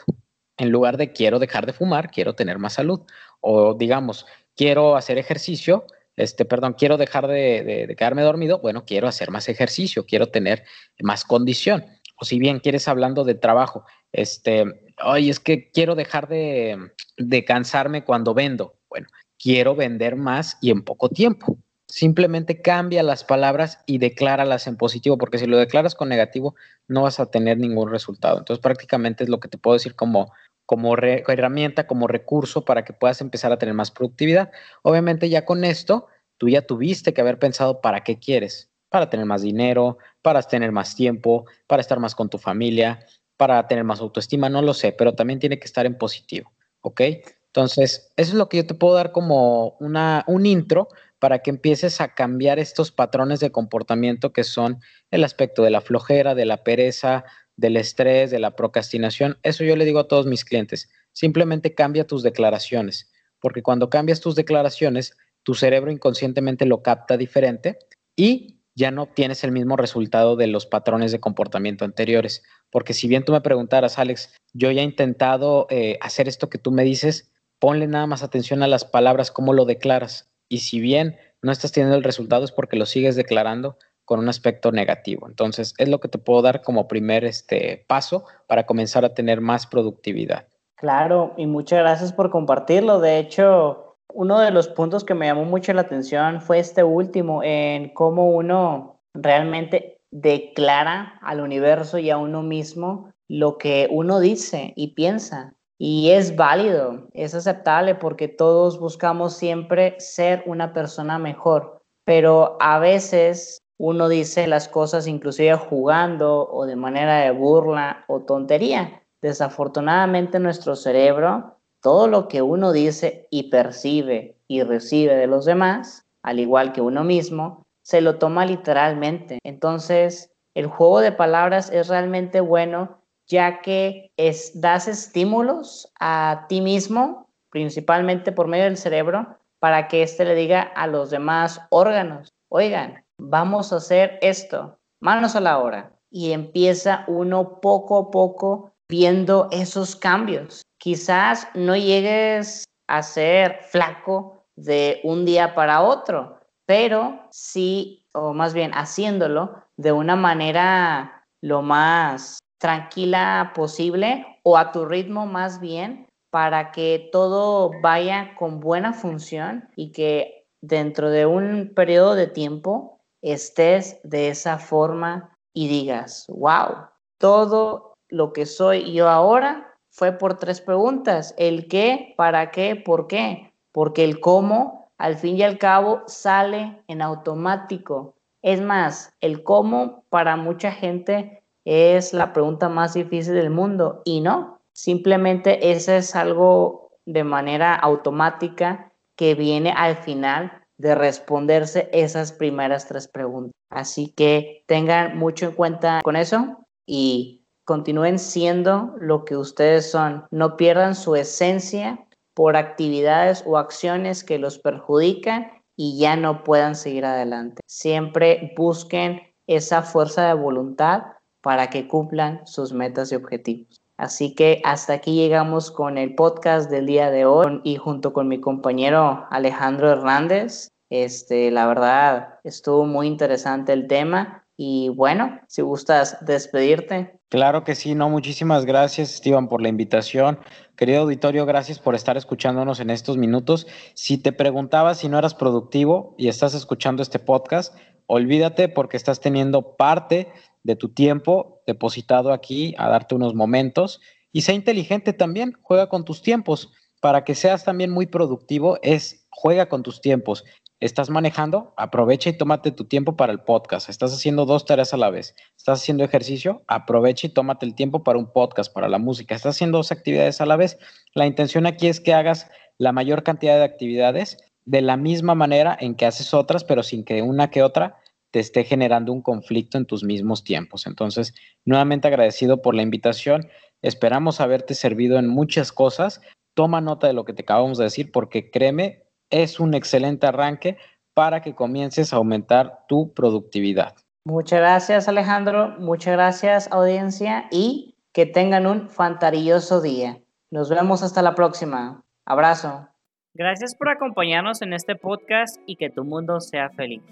En 0.59 0.71
lugar 0.71 0.97
de 0.97 1.13
quiero 1.13 1.39
dejar 1.41 1.67
de 1.67 1.73
fumar, 1.73 2.11
quiero 2.11 2.35
tener 2.35 2.59
más 2.59 2.75
salud. 2.75 3.01
O 3.41 3.75
digamos, 3.75 4.27
quiero 4.55 4.97
hacer 4.97 5.19
ejercicio, 5.19 5.87
este, 6.17 6.45
perdón, 6.45 6.75
quiero 6.79 6.97
dejar 6.97 7.27
de, 7.27 7.95
quedarme 7.97 8.23
dormido, 8.23 8.59
bueno, 8.59 8.85
quiero 8.85 9.07
hacer 9.07 9.31
más 9.31 9.49
ejercicio, 9.49 10.07
quiero 10.07 10.29
tener 10.29 10.65
más 11.01 11.25
condición. 11.25 11.85
O 12.19 12.25
si 12.25 12.39
bien 12.39 12.61
quieres 12.61 12.89
hablando 12.89 13.25
de 13.25 13.35
trabajo, 13.35 13.85
este, 14.13 14.65
oye, 15.05 15.31
es 15.31 15.41
que 15.41 15.71
quiero 15.71 15.95
dejar 15.95 16.29
de, 16.29 16.91
de 17.19 17.45
cansarme 17.45 18.05
cuando 18.05 18.33
vendo. 18.33 18.75
Bueno, 18.89 19.09
quiero 19.39 19.77
vender 19.77 20.17
más 20.17 20.57
y 20.63 20.71
en 20.71 20.83
poco 20.83 21.11
tiempo. 21.11 21.59
Simplemente 21.89 22.63
cambia 22.63 23.03
las 23.03 23.23
palabras 23.23 23.81
y 23.87 23.99
decláralas 23.99 24.67
en 24.67 24.77
positivo, 24.77 25.19
porque 25.19 25.39
si 25.39 25.47
lo 25.47 25.59
declaras 25.59 25.95
con 25.95 26.09
negativo, 26.09 26.57
no 26.89 27.03
vas 27.03 27.21
a 27.21 27.31
tener 27.31 27.59
ningún 27.59 27.91
resultado. 27.91 28.39
Entonces, 28.39 28.63
prácticamente 28.63 29.23
es 29.23 29.31
lo 29.31 29.39
que 29.39 29.49
te 29.49 29.59
puedo 29.59 29.75
decir 29.75 29.95
como 29.95 30.33
como 30.67 30.95
herramienta, 30.97 31.87
como 31.87 32.09
recurso 32.09 32.65
para 32.65 32.85
que 32.85 32.93
puedas 32.93 33.21
empezar 33.21 33.53
a 33.53 33.59
tener 33.59 33.75
más 33.75 33.91
productividad. 33.91 34.51
Obviamente 34.83 35.29
ya 35.29 35.45
con 35.45 35.65
esto, 35.65 36.09
tú 36.37 36.49
ya 36.49 36.63
tuviste 36.63 37.15
que 37.15 37.21
haber 37.21 37.39
pensado 37.39 37.81
para 37.81 38.03
qué 38.03 38.19
quieres, 38.19 38.71
para 38.91 39.09
tener 39.09 39.27
más 39.27 39.43
dinero, 39.43 39.99
para 40.23 40.43
tener 40.43 40.73
más 40.73 40.95
tiempo, 40.97 41.47
para 41.67 41.81
estar 41.81 42.01
más 42.01 42.15
con 42.15 42.29
tu 42.29 42.39
familia, 42.39 43.01
para 43.37 43.67
tener 43.69 43.85
más 43.85 44.01
autoestima, 44.01 44.49
no 44.49 44.61
lo 44.61 44.75
sé, 44.75 44.93
pero 44.93 45.15
también 45.15 45.39
tiene 45.39 45.59
que 45.59 45.67
estar 45.67 45.87
en 45.87 45.97
positivo, 45.97 46.53
¿ok? 46.81 47.01
Entonces, 47.47 48.13
eso 48.17 48.33
es 48.33 48.35
lo 48.35 48.49
que 48.49 48.59
yo 48.59 48.67
te 48.67 48.75
puedo 48.75 48.95
dar 48.95 49.13
como 49.13 49.77
una, 49.81 50.25
un 50.27 50.45
intro 50.45 50.89
para 51.19 51.39
que 51.39 51.51
empieces 51.51 52.01
a 52.01 52.15
cambiar 52.15 52.59
estos 52.59 52.93
patrones 52.93 53.41
de 53.41 53.51
comportamiento 53.51 54.33
que 54.33 54.45
son 54.45 54.81
el 55.11 55.25
aspecto 55.25 55.63
de 55.63 55.71
la 55.71 55.81
flojera, 55.81 56.35
de 56.35 56.45
la 56.45 56.63
pereza, 56.63 57.25
del 57.57 57.77
estrés, 57.77 58.31
de 58.31 58.39
la 58.39 58.55
procrastinación. 58.55 59.39
Eso 59.43 59.65
yo 59.65 59.77
le 59.77 59.85
digo 59.85 60.01
a 60.01 60.09
todos 60.09 60.27
mis 60.27 60.45
clientes. 60.45 60.89
Simplemente 61.13 61.75
cambia 61.75 62.07
tus 62.07 62.23
declaraciones, 62.23 63.11
porque 63.41 63.63
cuando 63.63 63.91
cambias 63.91 64.21
tus 64.21 64.35
declaraciones, 64.35 65.17
tu 65.43 65.55
cerebro 65.55 65.91
inconscientemente 65.91 66.67
lo 66.67 66.83
capta 66.83 67.17
diferente 67.17 67.79
y 68.17 68.57
ya 68.75 68.91
no 68.91 69.05
obtienes 69.05 69.43
el 69.43 69.53
mismo 69.53 69.77
resultado 69.77 70.37
de 70.37 70.49
los 70.49 70.67
patrones 70.67 71.11
de 71.11 71.21
comportamiento 71.21 71.85
anteriores. 71.85 72.43
Porque 72.71 72.93
si 72.93 73.09
bien 73.09 73.25
tú 73.25 73.33
me 73.33 73.41
preguntaras, 73.41 73.99
Alex, 73.99 74.35
yo 74.53 74.71
ya 74.71 74.83
he 74.83 74.85
intentado 74.85 75.67
eh, 75.71 75.99
hacer 76.03 76.29
esto 76.29 76.51
que 76.51 76.59
tú 76.59 76.73
me 76.73 76.85
dices, 76.85 77.33
ponle 77.59 77.87
nada 77.87 78.07
más 78.07 78.23
atención 78.23 78.63
a 78.63 78.69
las 78.69 78.85
palabras, 78.85 79.31
cómo 79.31 79.55
lo 79.55 79.65
declaras. 79.65 80.31
Y 80.49 80.59
si 80.59 80.79
bien 80.79 81.17
no 81.43 81.53
estás 81.53 81.73
teniendo 81.73 81.97
el 81.97 82.05
resultado 82.05 82.45
es 82.45 82.53
porque 82.53 82.77
lo 82.77 82.85
sigues 82.85 83.17
declarando, 83.17 83.79
con 84.07 84.21
un 84.21 84.31
aspecto 84.31 84.73
negativo. 84.73 85.29
Entonces, 85.29 85.75
es 85.77 85.89
lo 85.89 86.01
que 86.01 86.09
te 86.09 86.17
puedo 86.17 86.41
dar 86.41 86.63
como 86.63 86.89
primer 86.89 87.25
este, 87.25 87.85
paso 87.87 88.25
para 88.47 88.65
comenzar 88.65 89.05
a 89.05 89.13
tener 89.13 89.43
más 89.43 89.67
productividad. 89.67 90.47
Claro, 90.77 91.35
y 91.37 91.47
muchas 91.47 91.81
gracias 91.81 92.13
por 92.13 92.31
compartirlo. 92.31 93.01
De 93.01 93.19
hecho, 93.19 93.97
uno 94.15 94.39
de 94.39 94.53
los 94.53 94.69
puntos 94.69 95.05
que 95.05 95.15
me 95.15 95.27
llamó 95.27 95.45
mucho 95.45 95.73
la 95.75 95.83
atención 95.83 96.41
fue 96.41 96.61
este 96.61 96.85
último, 96.85 97.43
en 97.43 97.91
cómo 97.91 98.31
uno 98.31 99.01
realmente 99.13 99.99
declara 100.11 101.19
al 101.21 101.41
universo 101.41 101.99
y 101.99 102.11
a 102.11 102.17
uno 102.17 102.43
mismo 102.43 103.13
lo 103.29 103.59
que 103.59 103.89
uno 103.91 104.21
dice 104.21 104.73
y 104.77 104.95
piensa. 104.95 105.55
Y 105.79 106.11
es 106.11 106.37
válido, 106.37 107.09
es 107.13 107.35
aceptable 107.35 107.97
porque 107.97 108.29
todos 108.29 108.79
buscamos 108.79 109.37
siempre 109.37 109.97
ser 109.99 110.43
una 110.47 110.73
persona 110.73 111.19
mejor, 111.19 111.83
pero 112.05 112.57
a 112.61 112.79
veces 112.79 113.59
uno 113.79 114.09
dice 114.09 114.47
las 114.47 114.69
cosas 114.69 115.07
inclusive 115.07 115.55
jugando 115.57 116.49
o 116.49 116.67
de 116.67 116.77
manera 116.77 117.19
de 117.19 117.31
burla 117.31 118.05
o 118.09 118.21
tontería. 118.21 119.03
Desafortunadamente 119.23 120.39
nuestro 120.39 120.77
cerebro, 120.77 121.59
todo 121.83 122.07
lo 122.07 122.29
que 122.29 122.43
uno 122.43 122.73
dice 122.73 123.29
y 123.31 123.51
percibe 123.51 124.37
y 124.49 124.63
recibe 124.63 125.15
de 125.17 125.27
los 125.27 125.45
demás, 125.45 126.07
al 126.23 126.41
igual 126.41 126.73
que 126.73 126.81
uno 126.81 127.05
mismo, 127.05 127.63
se 127.83 128.01
lo 128.01 128.17
toma 128.17 128.47
literalmente. 128.47 129.39
Entonces, 129.45 130.33
el 130.55 130.67
juego 130.67 131.01
de 131.01 131.13
palabras 131.13 131.71
es 131.71 131.89
realmente 131.89 132.41
bueno 132.41 132.99
ya 133.27 133.61
que 133.61 134.13
es, 134.17 134.61
das 134.61 134.89
estímulos 134.89 135.93
a 135.99 136.47
ti 136.49 136.61
mismo, 136.61 137.29
principalmente 137.51 138.33
por 138.33 138.47
medio 138.47 138.65
del 138.65 138.77
cerebro, 138.77 139.39
para 139.59 139.89
que 139.89 140.03
éste 140.03 140.25
le 140.25 140.35
diga 140.35 140.63
a 140.63 140.87
los 140.87 141.11
demás 141.11 141.61
órganos, 141.71 142.33
oigan, 142.49 143.05
vamos 143.19 143.73
a 143.73 143.77
hacer 143.77 144.19
esto, 144.23 144.79
manos 145.01 145.37
a 145.37 145.41
la 145.41 145.59
obra. 145.59 145.93
Y 146.11 146.33
empieza 146.33 147.05
uno 147.09 147.61
poco 147.61 147.99
a 147.99 148.11
poco 148.11 148.73
viendo 148.89 149.49
esos 149.51 149.97
cambios. 149.97 150.63
Quizás 150.79 151.49
no 151.55 151.77
llegues 151.77 152.65
a 152.87 153.03
ser 153.03 153.59
flaco 153.71 154.45
de 154.55 155.01
un 155.05 155.25
día 155.25 155.55
para 155.55 155.83
otro, 155.83 156.39
pero 156.65 157.21
sí, 157.31 158.07
o 158.13 158.33
más 158.33 158.55
bien 158.55 158.73
haciéndolo 158.73 159.63
de 159.77 159.93
una 159.93 160.17
manera 160.17 161.25
lo 161.43 161.63
más 161.63 162.39
tranquila 162.59 163.53
posible 163.55 164.27
o 164.43 164.57
a 164.57 164.73
tu 164.73 164.87
ritmo 164.87 165.27
más 165.27 165.61
bien 165.61 166.07
para 166.31 166.73
que 166.73 167.09
todo 167.13 167.71
vaya 167.83 168.35
con 168.39 168.61
buena 168.61 168.93
función 168.93 169.69
y 169.77 169.93
que 169.93 170.47
dentro 170.61 171.11
de 171.11 171.27
un 171.27 171.73
periodo 171.75 172.15
de 172.15 172.27
tiempo 172.27 172.96
estés 173.23 174.01
de 174.03 174.29
esa 174.29 174.59
forma 174.59 175.37
y 175.53 175.69
digas, 175.69 176.27
wow, 176.29 176.87
todo 177.19 177.95
lo 178.09 178.33
que 178.33 178.47
soy 178.47 178.93
yo 178.93 179.09
ahora 179.09 179.75
fue 179.91 180.13
por 180.13 180.39
tres 180.39 180.61
preguntas. 180.61 181.35
El 181.39 181.69
qué, 181.69 182.15
para 182.17 182.51
qué, 182.51 182.77
por 182.77 183.07
qué. 183.07 183.53
Porque 183.73 184.05
el 184.05 184.21
cómo, 184.21 184.91
al 184.99 185.17
fin 185.17 185.37
y 185.37 185.43
al 185.43 185.59
cabo, 185.59 186.03
sale 186.07 186.83
en 186.89 187.03
automático. 187.03 188.15
Es 188.43 188.61
más, 188.61 189.13
el 189.21 189.43
cómo 189.43 190.05
para 190.11 190.37
mucha 190.37 190.71
gente 190.71 191.43
es 191.65 192.13
la 192.13 192.33
pregunta 192.33 192.69
más 192.69 192.95
difícil 192.95 193.35
del 193.35 193.51
mundo 193.51 194.03
y 194.05 194.21
no, 194.21 194.61
simplemente 194.73 195.73
ese 195.73 195.97
es 195.97 196.15
algo 196.15 196.93
de 197.07 197.25
manera 197.25 197.75
automática 197.75 198.93
que 199.17 199.35
viene 199.35 199.73
al 199.77 199.97
final 199.97 200.66
de 200.79 200.95
responderse 200.95 201.89
esas 201.93 202.33
primeras 202.33 202.87
tres 202.87 203.09
preguntas. 203.09 203.53
Así 203.71 204.13
que 204.17 204.65
tengan 204.67 205.19
mucho 205.19 205.47
en 205.47 205.53
cuenta 205.53 206.01
con 206.03 206.17
eso 206.17 206.67
y 206.87 207.45
continúen 207.65 208.19
siendo 208.19 208.95
lo 208.99 209.25
que 209.25 209.37
ustedes 209.37 209.91
son. 209.91 210.25
No 210.31 210.57
pierdan 210.57 210.95
su 210.95 211.17
esencia 211.17 212.07
por 212.35 212.57
actividades 212.57 213.43
o 213.47 213.57
acciones 213.57 214.23
que 214.23 214.39
los 214.39 214.59
perjudican 214.59 215.51
y 215.77 215.99
ya 215.99 216.17
no 216.17 216.45
puedan 216.45 216.75
seguir 216.75 217.05
adelante. 217.05 217.63
Siempre 217.67 218.53
busquen 218.57 219.21
esa 219.47 219.83
fuerza 219.83 220.29
de 220.29 220.35
voluntad 220.35 221.03
para 221.43 221.71
que 221.71 221.87
cumplan 221.87 222.47
sus 222.47 222.73
metas 222.73 223.13
y 223.13 223.15
objetivos. 223.15 223.83
Así 223.97 224.35
que 224.35 224.61
hasta 224.65 224.95
aquí 224.95 225.15
llegamos 225.15 225.71
con 225.71 225.97
el 225.97 226.15
podcast 226.15 226.71
del 226.71 226.87
día 226.87 227.11
de 227.11 227.25
hoy 227.25 227.61
y 227.65 227.77
junto 227.77 228.13
con 228.13 228.29
mi 228.29 228.41
compañero 228.41 229.27
Alejandro 229.31 229.91
Hernández. 229.91 230.71
Este, 230.91 231.51
la 231.51 231.67
verdad, 231.67 232.39
estuvo 232.45 232.85
muy 232.85 233.07
interesante 233.07 233.73
el 233.73 233.87
tema 233.87 234.45
y 234.57 234.91
bueno, 234.91 235.41
si 235.49 235.63
gustas 235.63 236.19
despedirte. 236.25 237.16
Claro 237.29 237.65
que 237.65 237.75
sí, 237.75 237.97
no, 237.97 238.09
muchísimas 238.09 238.67
gracias, 238.67 239.15
Esteban, 239.15 239.49
por 239.49 239.61
la 239.61 239.69
invitación. 239.69 240.39
Querido 240.77 241.01
auditorio, 241.01 241.45
gracias 241.45 241.81
por 241.81 241.97
estar 241.97 242.17
escuchándonos 242.17 242.79
en 242.79 242.89
estos 242.89 243.17
minutos. 243.17 243.67
Si 243.95 244.17
te 244.17 244.31
preguntabas 244.31 244.99
si 244.99 245.09
no 245.09 245.19
eras 245.19 245.35
productivo 245.35 246.15
y 246.19 246.29
estás 246.29 246.55
escuchando 246.55 247.03
este 247.03 247.19
podcast, 247.19 247.77
olvídate 248.07 248.69
porque 248.69 248.97
estás 248.97 249.19
teniendo 249.19 249.77
parte 249.77 250.29
de 250.63 250.77
tu 250.77 250.91
tiempo 250.91 251.63
depositado 251.67 252.33
aquí 252.33 252.77
a 252.79 252.89
darte 252.89 253.17
unos 253.17 253.35
momentos 253.35 254.01
y 254.31 254.43
sea 254.43 254.55
inteligente 254.55 255.13
también, 255.13 255.55
juega 255.63 255.89
con 255.89 256.05
tus 256.05 256.23
tiempos. 256.23 256.71
Para 257.01 257.25
que 257.25 257.35
seas 257.35 257.65
también 257.65 257.91
muy 257.91 258.07
productivo, 258.07 258.79
es 258.83 259.27
juega 259.31 259.69
con 259.69 259.83
tus 259.83 260.01
tiempos. 260.01 260.45
Estás 260.79 261.09
manejando, 261.09 261.73
aprovecha 261.79 262.29
y 262.29 262.37
tómate 262.37 262.71
tu 262.71 262.85
tiempo 262.85 263.17
para 263.17 263.33
el 263.33 263.41
podcast. 263.41 263.89
Estás 263.89 264.13
haciendo 264.13 264.45
dos 264.45 264.67
tareas 264.67 264.93
a 264.93 264.99
la 264.99 265.09
vez. 265.09 265.35
Estás 265.57 265.81
haciendo 265.81 266.05
ejercicio, 266.05 266.65
aprovecha 266.69 267.27
y 267.27 267.31
tómate 267.31 267.65
el 267.65 267.75
tiempo 267.75 268.05
para 268.05 268.19
un 268.19 268.31
podcast, 268.31 268.71
para 268.71 268.91
la 268.91 268.99
música. 268.99 269.35
Estás 269.35 269.57
haciendo 269.57 269.79
dos 269.79 269.91
actividades 269.91 270.43
a 270.43 270.47
la 270.47 270.57
vez. 270.57 270.79
La 271.15 271.27
intención 271.27 271.65
aquí 271.65 271.87
es 271.87 271.99
que 271.99 272.13
hagas 272.13 272.51
la 272.77 272.93
mayor 272.93 273.23
cantidad 273.23 273.57
de 273.57 273.65
actividades 273.65 274.37
de 274.67 274.83
la 274.83 274.99
misma 274.99 275.35
manera 275.35 275.75
en 275.81 275.95
que 275.95 276.05
haces 276.05 276.35
otras, 276.35 276.63
pero 276.63 276.83
sin 276.83 277.05
que 277.05 277.23
una 277.23 277.51
que 277.51 277.63
otra 277.63 277.97
te 278.31 278.41
esté 278.41 278.65
generando 278.65 279.15
un 279.15 279.23
conflicto 279.23 279.79
en 279.79 279.87
tus 279.87 280.05
mismos 280.05 280.45
tiempos. 280.45 280.87
Entonces, 280.87 281.33
nuevamente 281.65 282.09
agradecido 282.09 282.61
por 282.61 282.75
la 282.75 282.83
invitación. 282.83 283.49
Esperamos 283.81 284.43
haberte 284.43 284.75
servido 284.75 285.19
en 285.19 285.27
muchas 285.27 285.73
cosas. 285.73 286.21
Toma 286.53 286.83
nota 286.83 287.07
de 287.07 287.15
lo 287.15 287.25
que 287.25 287.33
te 287.33 287.43
acabamos 287.43 287.79
de 287.79 287.85
decir 287.85 288.13
porque 288.13 288.51
créeme, 288.51 289.06
es 289.31 289.61
un 289.61 289.75
excelente 289.75 290.27
arranque 290.27 290.77
para 291.15 291.41
que 291.41 291.55
comiences 291.55 292.13
a 292.13 292.17
aumentar 292.17 292.81
tu 292.89 293.15
productividad. 293.15 293.95
Muchas 294.25 294.59
gracias 294.61 295.09
Alejandro, 295.09 295.77
muchas 295.79 296.15
gracias 296.15 296.69
audiencia 296.73 297.47
y 297.51 297.95
que 298.13 298.27
tengan 298.27 298.67
un 298.67 298.89
fantarilloso 298.89 299.81
día. 299.81 300.19
Nos 300.51 300.71
vemos 300.71 301.03
hasta 301.03 301.23
la 301.23 301.35
próxima. 301.35 302.05
Abrazo. 302.25 302.89
Gracias 303.35 303.75
por 303.77 303.91
acompañarnos 303.91 304.63
en 304.63 304.73
este 304.73 304.97
podcast 304.97 305.59
y 305.67 305.77
que 305.77 305.91
tu 305.91 306.05
mundo 306.05 306.41
sea 306.41 306.71
feliz. 306.71 307.03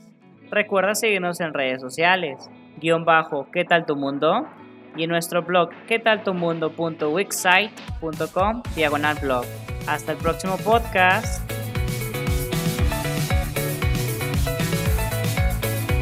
Recuerda 0.51 0.95
seguirnos 0.95 1.41
en 1.41 1.53
redes 1.53 1.81
sociales, 1.81 2.49
guion 2.81 3.05
bajo, 3.05 3.49
¿qué 3.53 3.65
tal 3.65 3.87
tu 3.87 3.97
mundo? 3.97 4.47
Y 4.97 5.03
en 5.05 5.11
nuestro 5.11 5.43
blog, 5.43 5.71
¿qué 5.87 5.99
tal 5.99 6.23
tu 6.23 6.33
mundo.wixsite.com, 6.33 8.63
diagonal 8.75 9.19
blog. 9.21 9.45
Hasta 9.87 10.13
el 10.13 10.19
próximo 10.19 10.57
podcast. 10.59 11.64